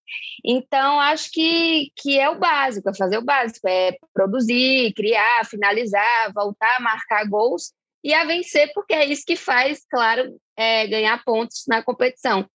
Então, 0.44 1.00
acho 1.00 1.30
que, 1.32 1.92
que 1.96 2.18
é 2.20 2.30
o 2.30 2.40
básico, 2.40 2.90
é 2.90 2.96
fazer 2.96 3.18
o 3.18 3.24
básico, 3.24 3.68
é 3.68 3.96
produzir, 4.14 4.94
criar, 4.94 5.46
finalizar, 5.46 6.34
voltar 6.34 6.78
a 6.78 6.82
marcar 6.82 7.28
gols 7.28 7.74
e 8.04 8.14
a 8.14 8.26
vencer, 8.26 8.72
porque 8.74 8.94
é 8.94 9.06
isso 9.06 9.24
que 9.26 9.36
faz, 9.36 9.86
claro, 9.90 10.36
é, 10.58 10.88
ganhar 10.88 11.24
pontos 11.24 11.64
na 11.68 11.84
competição. 11.84 12.48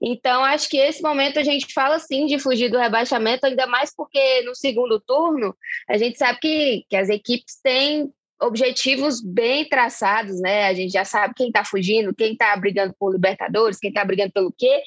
Então, 0.00 0.44
acho 0.44 0.68
que 0.68 0.76
esse 0.76 1.02
momento 1.02 1.38
a 1.38 1.44
gente 1.44 1.72
fala 1.72 1.98
sim 1.98 2.26
de 2.26 2.38
fugir 2.38 2.70
do 2.70 2.78
rebaixamento, 2.78 3.46
ainda 3.46 3.66
mais 3.66 3.94
porque 3.94 4.42
no 4.42 4.54
segundo 4.54 5.00
turno 5.00 5.54
a 5.88 5.96
gente 5.96 6.18
sabe 6.18 6.38
que, 6.40 6.84
que 6.88 6.96
as 6.96 7.08
equipes 7.08 7.60
têm 7.62 8.12
objetivos 8.42 9.20
bem 9.22 9.68
traçados, 9.68 10.40
né? 10.40 10.66
A 10.66 10.74
gente 10.74 10.92
já 10.92 11.04
sabe 11.04 11.34
quem 11.34 11.48
está 11.48 11.64
fugindo, 11.64 12.14
quem 12.14 12.32
está 12.32 12.54
brigando 12.56 12.94
por 12.98 13.12
Libertadores, 13.12 13.78
quem 13.78 13.90
está 13.90 14.04
brigando 14.04 14.32
pelo 14.32 14.52
quê, 14.52 14.82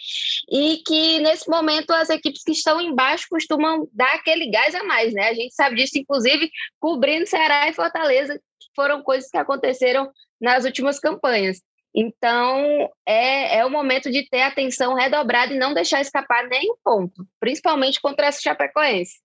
e 0.51 0.81
que 0.85 1.19
nesse 1.19 1.49
momento 1.49 1.91
as 1.91 2.09
equipes 2.09 2.43
que 2.43 2.51
estão 2.51 2.81
embaixo 2.81 3.27
costumam 3.29 3.87
dar 3.93 4.13
aquele 4.15 4.49
gás 4.51 4.75
a 4.75 4.83
mais, 4.83 5.13
né? 5.13 5.29
A 5.29 5.33
gente 5.33 5.55
sabe 5.55 5.75
disso, 5.77 5.97
inclusive, 5.97 6.49
cobrindo 6.79 7.25
Ceará 7.25 7.69
e 7.69 7.73
Fortaleza, 7.73 8.39
foram 8.75 9.01
coisas 9.03 9.29
que 9.29 9.37
aconteceram 9.37 10.11
nas 10.39 10.65
últimas 10.65 10.99
campanhas. 10.99 11.61
Então, 11.95 12.89
é, 13.07 13.59
é 13.59 13.65
o 13.65 13.69
momento 13.69 14.11
de 14.11 14.27
ter 14.29 14.41
atenção 14.41 14.95
redobrada 14.95 15.53
e 15.53 15.57
não 15.57 15.73
deixar 15.73 16.01
escapar 16.01 16.45
nenhum 16.47 16.75
ponto, 16.83 17.25
principalmente 17.39 18.01
contra 18.01 18.27
essa 18.27 18.41
Chapecoense. 18.41 19.23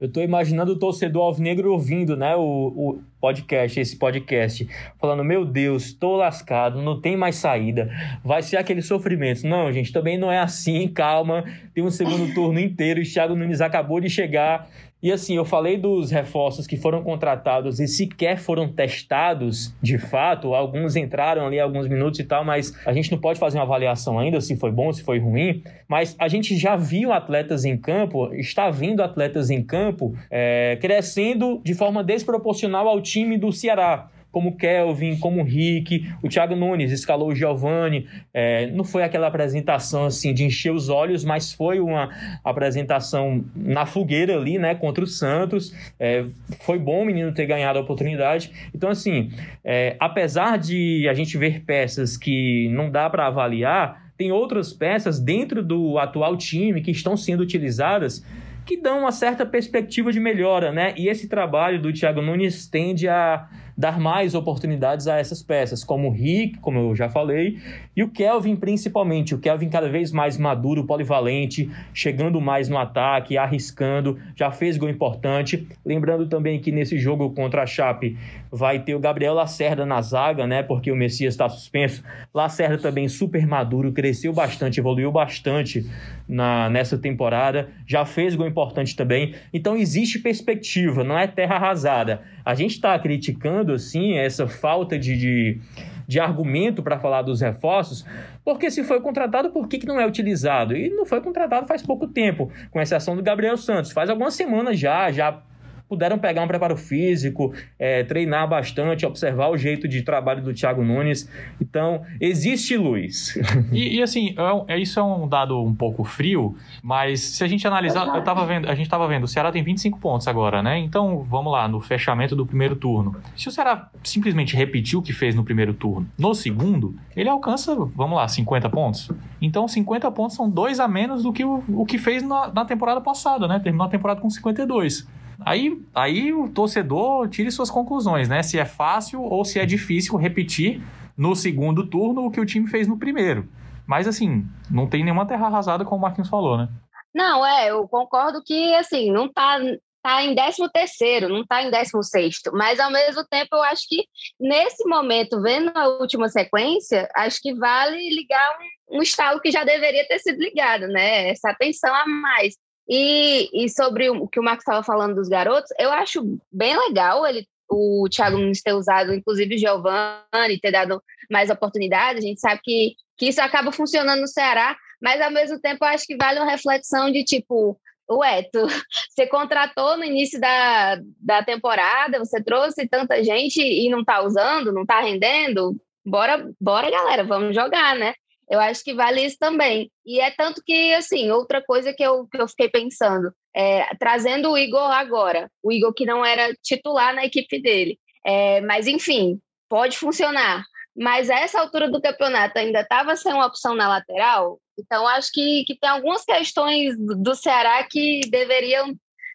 Eu 0.00 0.06
estou 0.06 0.22
imaginando 0.22 0.72
o 0.72 0.78
torcedor 0.78 1.22
alvinegro 1.22 1.72
ouvindo, 1.72 2.16
né, 2.16 2.36
o, 2.36 2.40
o, 2.40 3.02
podcast, 3.20 3.80
esse 3.80 3.96
podcast, 3.96 4.68
falando: 5.00 5.24
Meu 5.24 5.44
Deus, 5.44 5.86
estou 5.86 6.14
lascado, 6.14 6.80
não 6.80 7.00
tem 7.00 7.16
mais 7.16 7.34
saída, 7.34 7.90
vai 8.24 8.40
ser 8.42 8.58
aquele 8.58 8.80
sofrimento. 8.80 9.44
Não, 9.44 9.72
gente, 9.72 9.92
também 9.92 10.16
não 10.16 10.30
é 10.30 10.38
assim, 10.38 10.86
calma, 10.86 11.44
tem 11.74 11.82
um 11.82 11.90
segundo 11.90 12.32
turno 12.32 12.60
inteiro. 12.60 13.00
O 13.00 13.04
Thiago 13.04 13.34
Nunes 13.34 13.60
acabou 13.60 14.00
de 14.00 14.08
chegar, 14.08 14.70
e 15.00 15.12
assim, 15.12 15.36
eu 15.36 15.44
falei 15.44 15.78
dos 15.78 16.10
reforços 16.10 16.66
que 16.66 16.76
foram 16.76 17.04
contratados 17.04 17.78
e 17.78 17.86
sequer 17.86 18.36
foram 18.36 18.68
testados 18.68 19.72
de 19.80 19.96
fato. 19.96 20.54
Alguns 20.54 20.96
entraram 20.96 21.46
ali 21.46 21.60
alguns 21.60 21.86
minutos 21.86 22.18
e 22.18 22.24
tal, 22.24 22.44
mas 22.44 22.74
a 22.84 22.92
gente 22.92 23.12
não 23.12 23.18
pode 23.18 23.38
fazer 23.38 23.58
uma 23.58 23.64
avaliação 23.64 24.18
ainda 24.18 24.40
se 24.40 24.56
foi 24.56 24.72
bom, 24.72 24.92
se 24.92 25.04
foi 25.04 25.20
ruim. 25.20 25.62
Mas 25.86 26.16
a 26.18 26.26
gente 26.26 26.56
já 26.56 26.74
viu 26.74 27.12
atletas 27.12 27.64
em 27.64 27.76
campo, 27.76 28.34
está 28.34 28.70
vindo 28.70 29.00
atletas 29.00 29.50
em 29.50 29.62
campo 29.62 30.16
é, 30.28 30.76
crescendo 30.80 31.60
de 31.62 31.74
forma 31.74 32.02
desproporcional 32.02 32.88
ao 32.88 33.00
time 33.00 33.38
do 33.38 33.52
Ceará 33.52 34.08
como 34.30 34.56
Kelvin, 34.56 35.16
como 35.18 35.42
Rick, 35.42 36.08
o 36.22 36.28
Thiago 36.28 36.54
Nunes 36.54 36.92
escalou 36.92 37.28
o 37.28 37.34
Giovanni. 37.34 38.06
É, 38.32 38.66
não 38.70 38.84
foi 38.84 39.02
aquela 39.02 39.26
apresentação 39.26 40.04
assim 40.04 40.34
de 40.34 40.44
encher 40.44 40.72
os 40.72 40.88
olhos, 40.88 41.24
mas 41.24 41.52
foi 41.52 41.80
uma 41.80 42.10
apresentação 42.44 43.44
na 43.56 43.86
fogueira 43.86 44.36
ali, 44.36 44.58
né, 44.58 44.74
contra 44.74 45.02
o 45.02 45.06
Santos. 45.06 45.74
É, 45.98 46.24
foi 46.60 46.78
bom 46.78 47.02
o 47.02 47.06
menino 47.06 47.32
ter 47.32 47.46
ganhado 47.46 47.78
a 47.78 47.82
oportunidade. 47.82 48.52
Então, 48.74 48.90
assim, 48.90 49.30
é, 49.64 49.96
apesar 49.98 50.58
de 50.58 51.08
a 51.08 51.14
gente 51.14 51.36
ver 51.38 51.64
peças 51.64 52.16
que 52.16 52.68
não 52.70 52.90
dá 52.90 53.08
para 53.08 53.26
avaliar, 53.26 54.08
tem 54.16 54.32
outras 54.32 54.72
peças 54.72 55.20
dentro 55.20 55.62
do 55.62 55.98
atual 55.98 56.36
time 56.36 56.82
que 56.82 56.90
estão 56.90 57.16
sendo 57.16 57.40
utilizadas 57.40 58.24
que 58.68 58.76
dão 58.76 59.00
uma 59.00 59.12
certa 59.12 59.46
perspectiva 59.46 60.12
de 60.12 60.20
melhora, 60.20 60.70
né? 60.70 60.92
E 60.94 61.08
esse 61.08 61.26
trabalho 61.26 61.80
do 61.80 61.90
Thiago 61.90 62.20
Nunes 62.20 62.66
tende 62.66 63.08
a 63.08 63.48
dar 63.78 64.00
mais 64.00 64.34
oportunidades 64.34 65.06
a 65.06 65.18
essas 65.18 65.40
peças, 65.40 65.84
como 65.84 66.08
o 66.08 66.10
Rick, 66.10 66.58
como 66.58 66.80
eu 66.80 66.96
já 66.96 67.08
falei, 67.08 67.58
e 67.96 68.02
o 68.02 68.08
Kelvin 68.08 68.56
principalmente. 68.56 69.36
O 69.36 69.38
Kelvin 69.38 69.68
cada 69.68 69.88
vez 69.88 70.10
mais 70.10 70.36
maduro, 70.36 70.84
polivalente, 70.84 71.70
chegando 71.94 72.40
mais 72.40 72.68
no 72.68 72.76
ataque, 72.76 73.38
arriscando, 73.38 74.18
já 74.34 74.50
fez 74.50 74.76
gol 74.76 74.88
importante. 74.88 75.68
Lembrando 75.86 76.26
também 76.26 76.58
que 76.60 76.72
nesse 76.72 76.98
jogo 76.98 77.30
contra 77.30 77.62
a 77.62 77.66
Chape 77.66 78.18
vai 78.50 78.80
ter 78.80 78.96
o 78.96 79.00
Gabriel 79.00 79.34
Lacerda 79.34 79.86
na 79.86 80.02
zaga, 80.02 80.44
né? 80.44 80.62
Porque 80.62 80.90
o 80.90 80.96
Messias 80.96 81.34
está 81.34 81.48
suspenso. 81.48 82.02
Lacerda 82.34 82.78
também 82.78 83.06
super 83.06 83.46
maduro, 83.46 83.92
cresceu 83.92 84.32
bastante, 84.32 84.80
evoluiu 84.80 85.12
bastante 85.12 85.86
na, 86.28 86.68
nessa 86.68 86.98
temporada, 86.98 87.68
já 87.86 88.04
fez 88.04 88.34
gol 88.34 88.46
importante 88.46 88.96
também. 88.96 89.34
Então 89.52 89.76
existe 89.76 90.18
perspectiva, 90.18 91.04
não 91.04 91.18
é 91.18 91.26
terra 91.26 91.56
arrasada. 91.56 92.22
A 92.44 92.54
gente 92.54 92.72
está 92.72 92.98
criticando, 92.98 93.67
assim, 93.72 94.16
essa 94.16 94.46
falta 94.46 94.98
de, 94.98 95.16
de, 95.16 95.60
de 96.06 96.20
argumento 96.20 96.82
para 96.82 96.98
falar 96.98 97.22
dos 97.22 97.40
reforços, 97.40 98.04
porque 98.44 98.70
se 98.70 98.84
foi 98.84 99.00
contratado, 99.00 99.50
por 99.50 99.68
que, 99.68 99.78
que 99.78 99.86
não 99.86 100.00
é 100.00 100.06
utilizado? 100.06 100.76
E 100.76 100.90
não 100.90 101.04
foi 101.04 101.20
contratado 101.20 101.66
faz 101.66 101.82
pouco 101.82 102.06
tempo, 102.06 102.50
com 102.70 102.80
exceção 102.80 103.16
do 103.16 103.22
Gabriel 103.22 103.56
Santos. 103.56 103.92
Faz 103.92 104.08
algumas 104.10 104.34
semanas 104.34 104.78
já, 104.78 105.10
já 105.10 105.42
puderam 105.88 106.18
pegar 106.18 106.42
um 106.42 106.48
preparo 106.48 106.76
físico, 106.76 107.54
é, 107.78 108.04
treinar 108.04 108.46
bastante, 108.48 109.06
observar 109.06 109.48
o 109.48 109.56
jeito 109.56 109.88
de 109.88 110.02
trabalho 110.02 110.42
do 110.42 110.52
Thiago 110.52 110.84
Nunes. 110.84 111.28
Então, 111.60 112.02
existe 112.20 112.76
luz. 112.76 113.38
E, 113.72 113.96
e 113.96 114.02
assim, 114.02 114.34
é, 114.66 114.74
é, 114.74 114.78
isso 114.78 114.98
é 114.98 115.02
um 115.02 115.28
dado 115.28 115.62
um 115.62 115.74
pouco 115.74 116.02
frio, 116.02 116.56
mas 116.82 117.20
se 117.20 117.44
a 117.44 117.46
gente 117.46 117.66
analisar, 117.66 118.06
eu 118.06 118.22
tava 118.22 118.46
vendo, 118.46 118.68
a 118.68 118.74
gente 118.74 118.86
estava 118.86 119.06
vendo, 119.06 119.24
o 119.24 119.28
Ceará 119.28 119.52
tem 119.52 119.62
25 119.62 119.98
pontos 119.98 120.26
agora, 120.26 120.62
né? 120.62 120.78
Então, 120.78 121.26
vamos 121.28 121.52
lá, 121.52 121.68
no 121.68 121.80
fechamento 121.80 122.34
do 122.34 122.46
primeiro 122.46 122.76
turno. 122.76 123.16
Se 123.36 123.48
o 123.48 123.50
Ceará 123.50 123.90
simplesmente 124.02 124.56
repetir 124.56 124.98
o 124.98 125.02
que 125.02 125.12
fez 125.12 125.34
no 125.34 125.44
primeiro 125.44 125.74
turno, 125.74 126.08
no 126.16 126.34
segundo, 126.34 126.96
ele 127.16 127.28
alcança, 127.28 127.74
vamos 127.74 128.16
lá, 128.16 128.26
50 128.26 128.70
pontos. 128.70 129.10
Então, 129.40 129.68
50 129.68 130.10
pontos 130.12 130.36
são 130.36 130.48
dois 130.48 130.80
a 130.80 130.88
menos 130.88 131.22
do 131.22 131.32
que 131.32 131.44
o, 131.44 131.62
o 131.68 131.84
que 131.84 131.98
fez 131.98 132.22
na, 132.22 132.50
na 132.52 132.64
temporada 132.64 133.00
passada, 133.00 133.46
né? 133.46 133.58
Terminou 133.58 133.86
a 133.86 133.90
temporada 133.90 134.20
com 134.20 134.30
52. 134.30 135.06
Aí, 135.44 135.80
aí 135.94 136.32
o 136.32 136.48
torcedor 136.48 137.28
tire 137.28 137.50
suas 137.50 137.70
conclusões, 137.70 138.28
né? 138.28 138.42
Se 138.42 138.58
é 138.58 138.64
fácil 138.64 139.22
ou 139.22 139.44
se 139.44 139.58
é 139.58 139.66
difícil 139.66 140.16
repetir 140.16 140.82
no 141.16 141.34
segundo 141.34 141.86
turno 141.86 142.26
o 142.26 142.30
que 142.30 142.40
o 142.40 142.46
time 142.46 142.68
fez 142.68 142.86
no 142.86 142.98
primeiro. 142.98 143.48
Mas 143.86 144.06
assim, 144.06 144.46
não 144.70 144.86
tem 144.86 145.02
nenhuma 145.02 145.26
terra 145.26 145.46
arrasada, 145.46 145.84
como 145.84 145.96
o 145.96 146.00
Marquinhos 146.00 146.28
falou, 146.28 146.58
né? 146.58 146.68
Não, 147.14 147.44
é, 147.44 147.70
eu 147.70 147.88
concordo 147.88 148.42
que 148.44 148.74
assim, 148.74 149.10
não 149.10 149.32
tá, 149.32 149.58
tá 150.02 150.22
em 150.22 150.34
13 150.34 150.68
terceiro, 150.72 151.28
não 151.28 151.44
tá 151.44 151.62
em 151.62 151.70
16 151.70 152.40
mas 152.52 152.78
ao 152.78 152.90
mesmo 152.90 153.24
tempo 153.26 153.56
eu 153.56 153.62
acho 153.62 153.88
que 153.88 154.04
nesse 154.38 154.86
momento, 154.86 155.40
vendo 155.40 155.72
a 155.74 155.88
última 155.88 156.28
sequência, 156.28 157.08
acho 157.16 157.40
que 157.40 157.54
vale 157.54 157.96
ligar 158.14 158.58
um, 158.90 158.98
um 158.98 159.02
estalo 159.02 159.40
que 159.40 159.50
já 159.50 159.64
deveria 159.64 160.06
ter 160.06 160.18
sido 160.18 160.38
ligado, 160.38 160.86
né? 160.88 161.30
Essa 161.30 161.50
atenção 161.50 161.92
a 161.94 162.06
mais. 162.06 162.54
E, 162.88 163.50
e 163.52 163.68
sobre 163.68 164.08
o 164.08 164.26
que 164.26 164.40
o 164.40 164.42
Marcos 164.42 164.62
estava 164.62 164.82
falando 164.82 165.14
dos 165.14 165.28
garotos, 165.28 165.70
eu 165.78 165.90
acho 165.90 166.38
bem 166.50 166.76
legal 166.76 167.26
ele, 167.26 167.46
o 167.68 168.08
Thiago 168.10 168.38
Nunes 168.38 168.62
ter 168.62 168.72
usado, 168.72 169.12
inclusive 169.12 169.54
o 169.54 169.58
Giovanni, 169.58 170.60
ter 170.60 170.72
dado 170.72 171.02
mais 171.30 171.50
oportunidades. 171.50 172.24
A 172.24 172.26
gente 172.26 172.40
sabe 172.40 172.60
que, 172.64 172.94
que 173.16 173.26
isso 173.26 173.42
acaba 173.42 173.70
funcionando 173.70 174.20
no 174.20 174.26
Ceará, 174.26 174.74
mas 175.02 175.20
ao 175.20 175.30
mesmo 175.30 175.60
tempo 175.60 175.84
eu 175.84 175.88
acho 175.88 176.06
que 176.06 176.16
vale 176.16 176.40
uma 176.40 176.50
reflexão 176.50 177.10
de 177.12 177.22
tipo, 177.24 177.78
ué, 178.10 178.42
tu, 178.44 178.66
você 179.10 179.26
contratou 179.26 179.98
no 179.98 180.04
início 180.04 180.40
da, 180.40 180.98
da 181.20 181.42
temporada, 181.42 182.18
você 182.18 182.42
trouxe 182.42 182.88
tanta 182.88 183.22
gente 183.22 183.60
e 183.60 183.88
não 183.90 184.00
está 184.00 184.22
usando, 184.22 184.72
não 184.72 184.82
está 184.82 185.00
rendendo, 185.00 185.76
bora, 186.04 186.50
bora 186.58 186.90
galera, 186.90 187.22
vamos 187.22 187.54
jogar, 187.54 187.96
né? 187.96 188.14
Eu 188.50 188.60
acho 188.60 188.82
que 188.82 188.94
vale 188.94 189.24
isso 189.24 189.36
também. 189.38 189.90
E 190.06 190.20
é 190.20 190.30
tanto 190.30 190.62
que, 190.64 190.94
assim, 190.94 191.30
outra 191.30 191.62
coisa 191.62 191.92
que 191.92 192.02
eu, 192.02 192.26
que 192.26 192.40
eu 192.40 192.48
fiquei 192.48 192.68
pensando, 192.68 193.32
é, 193.54 193.94
trazendo 193.96 194.50
o 194.50 194.58
Igor 194.58 194.90
agora, 194.90 195.50
o 195.62 195.70
Igor 195.70 195.92
que 195.92 196.06
não 196.06 196.24
era 196.24 196.54
titular 196.62 197.14
na 197.14 197.24
equipe 197.24 197.60
dele. 197.60 197.98
É, 198.24 198.60
mas, 198.62 198.86
enfim, 198.86 199.40
pode 199.68 199.98
funcionar. 199.98 200.64
Mas 200.96 201.30
a 201.30 201.38
essa 201.38 201.60
altura 201.60 201.90
do 201.90 202.00
campeonato 202.00 202.58
ainda 202.58 202.80
estava 202.80 203.14
sem 203.16 203.32
uma 203.32 203.46
opção 203.46 203.74
na 203.74 203.88
lateral, 203.88 204.58
então 204.76 205.06
acho 205.06 205.30
que, 205.32 205.64
que 205.64 205.78
tem 205.78 205.88
algumas 205.88 206.24
questões 206.24 206.96
do 206.98 207.34
Ceará 207.36 207.84
que 207.84 208.20
deveriam 208.30 208.94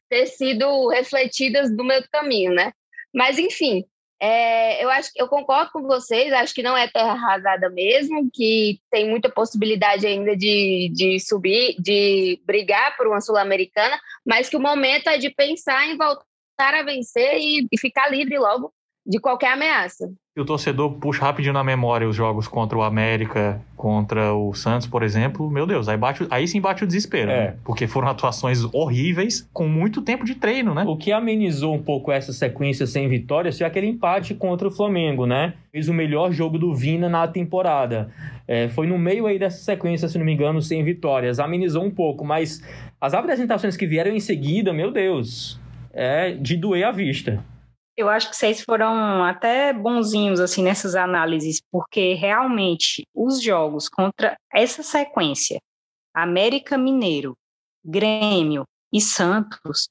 ter 0.10 0.26
sido 0.28 0.90
refletidas 0.90 1.70
do 1.70 1.84
do 1.84 2.10
caminho, 2.12 2.54
né? 2.54 2.74
Mas, 3.14 3.38
enfim, 3.38 3.86
é, 4.22 4.84
eu 4.84 4.90
acho 4.90 5.12
que 5.12 5.22
eu 5.22 5.28
concordo 5.28 5.72
com 5.72 5.82
vocês, 5.84 6.32
acho 6.32 6.54
que 6.54 6.64
não 6.64 6.78
é 6.78 6.88
terra 6.88 7.12
arrasada 7.12 7.70
mesmo, 7.70 8.30
que 8.34 8.80
tem 8.90 9.10
muita 9.10 9.30
possibilidade 9.30 10.08
ainda 10.08 10.36
de, 10.36 10.92
de 10.94 11.20
subir, 11.20 11.76
de 11.80 12.40
brigar 12.46 12.96
por 12.96 13.08
uma 13.08 13.20
Sul-Americana, 13.22 14.00
mas 14.26 14.48
que 14.50 14.58
o 14.58 14.62
momento 14.62 15.08
é 15.10 15.18
de 15.18 15.30
pensar 15.30 15.86
em 15.88 15.98
voltar 15.98 16.24
a 16.60 16.84
vencer 16.84 17.38
e, 17.38 17.68
e 17.72 17.78
ficar 17.78 18.10
livre 18.10 18.38
logo 18.38 18.74
de 19.06 19.20
qualquer 19.20 19.54
ameaça. 19.54 20.10
E 20.36 20.42
o 20.42 20.46
torcedor 20.46 20.94
puxa 20.94 21.22
rapidinho 21.22 21.54
na 21.54 21.64
memória 21.64 22.08
os 22.08 22.16
jogos 22.16 22.48
contra 22.48 22.76
o 22.76 22.82
América, 22.82 23.62
contra 23.76 24.34
o 24.34 24.52
Santos, 24.56 24.88
por 24.88 25.04
exemplo, 25.04 25.48
meu 25.48 25.68
Deus, 25.68 25.88
aí, 25.88 25.96
bate, 25.96 26.26
aí 26.32 26.48
sim 26.48 26.60
bate 26.60 26.84
o 26.84 26.88
desespero, 26.88 27.30
é. 27.30 27.48
né? 27.48 27.56
Porque 27.64 27.86
foram 27.86 28.08
atuações 28.08 28.64
horríveis 28.74 29.48
com 29.54 29.68
muito 29.68 30.02
tempo 30.02 30.26
de 30.26 30.34
treino, 30.34 30.74
né? 30.74 30.86
O 30.88 30.98
que 30.98 31.12
amenizou 31.12 31.76
um 31.76 31.84
pouco 31.84 32.12
essa 32.12 32.34
sequência 32.34 32.88
sem 32.88 33.08
vitórias 33.08 33.58
foi 33.58 33.68
aquele 33.68 33.86
empate 33.86 34.34
contra 34.34 34.68
o 34.68 34.72
Flamengo, 34.72 35.28
né? 35.28 35.54
Fez 35.72 35.88
o 35.88 35.94
melhor 35.94 36.32
jogo 36.32 36.58
do 36.58 36.74
Vina 36.74 37.08
na 37.08 37.28
temporada. 37.28 38.10
É, 38.48 38.70
foi 38.70 38.88
no 38.88 38.98
meio 38.98 39.28
aí 39.28 39.38
dessa 39.38 39.62
sequência, 39.62 40.08
se 40.08 40.18
não 40.18 40.26
me 40.26 40.34
engano, 40.34 40.62
sem 40.64 40.84
vitórias. 40.84 41.40
Amenizou 41.40 41.84
um 41.84 41.92
pouco, 41.92 42.26
mas 42.26 42.64
as 43.00 43.14
apresentações 43.14 43.78
que 43.78 43.86
vieram 43.86 44.12
em 44.12 44.20
seguida, 44.20 44.74
meu 44.74 44.92
Deus, 44.92 45.60
é 45.94 46.32
de 46.32 46.58
doer 46.58 46.88
a 46.88 46.92
vista. 46.92 47.44
Eu 47.96 48.10
acho 48.10 48.30
que 48.30 48.36
vocês 48.36 48.62
foram 48.62 49.24
até 49.24 49.72
bonzinhos 49.72 50.40
assim 50.40 50.64
nessas 50.64 50.96
análises, 50.96 51.62
porque 51.72 52.14
realmente 52.14 53.06
os 53.14 53.42
jogos 53.42 53.88
contra 53.88 54.36
essa 54.52 54.82
sequência, 54.82 55.60
América 56.14 56.78
Mineiro, 56.78 57.38
Grêmio 57.86 58.64
e 58.92 59.00
Santos, 59.00 59.90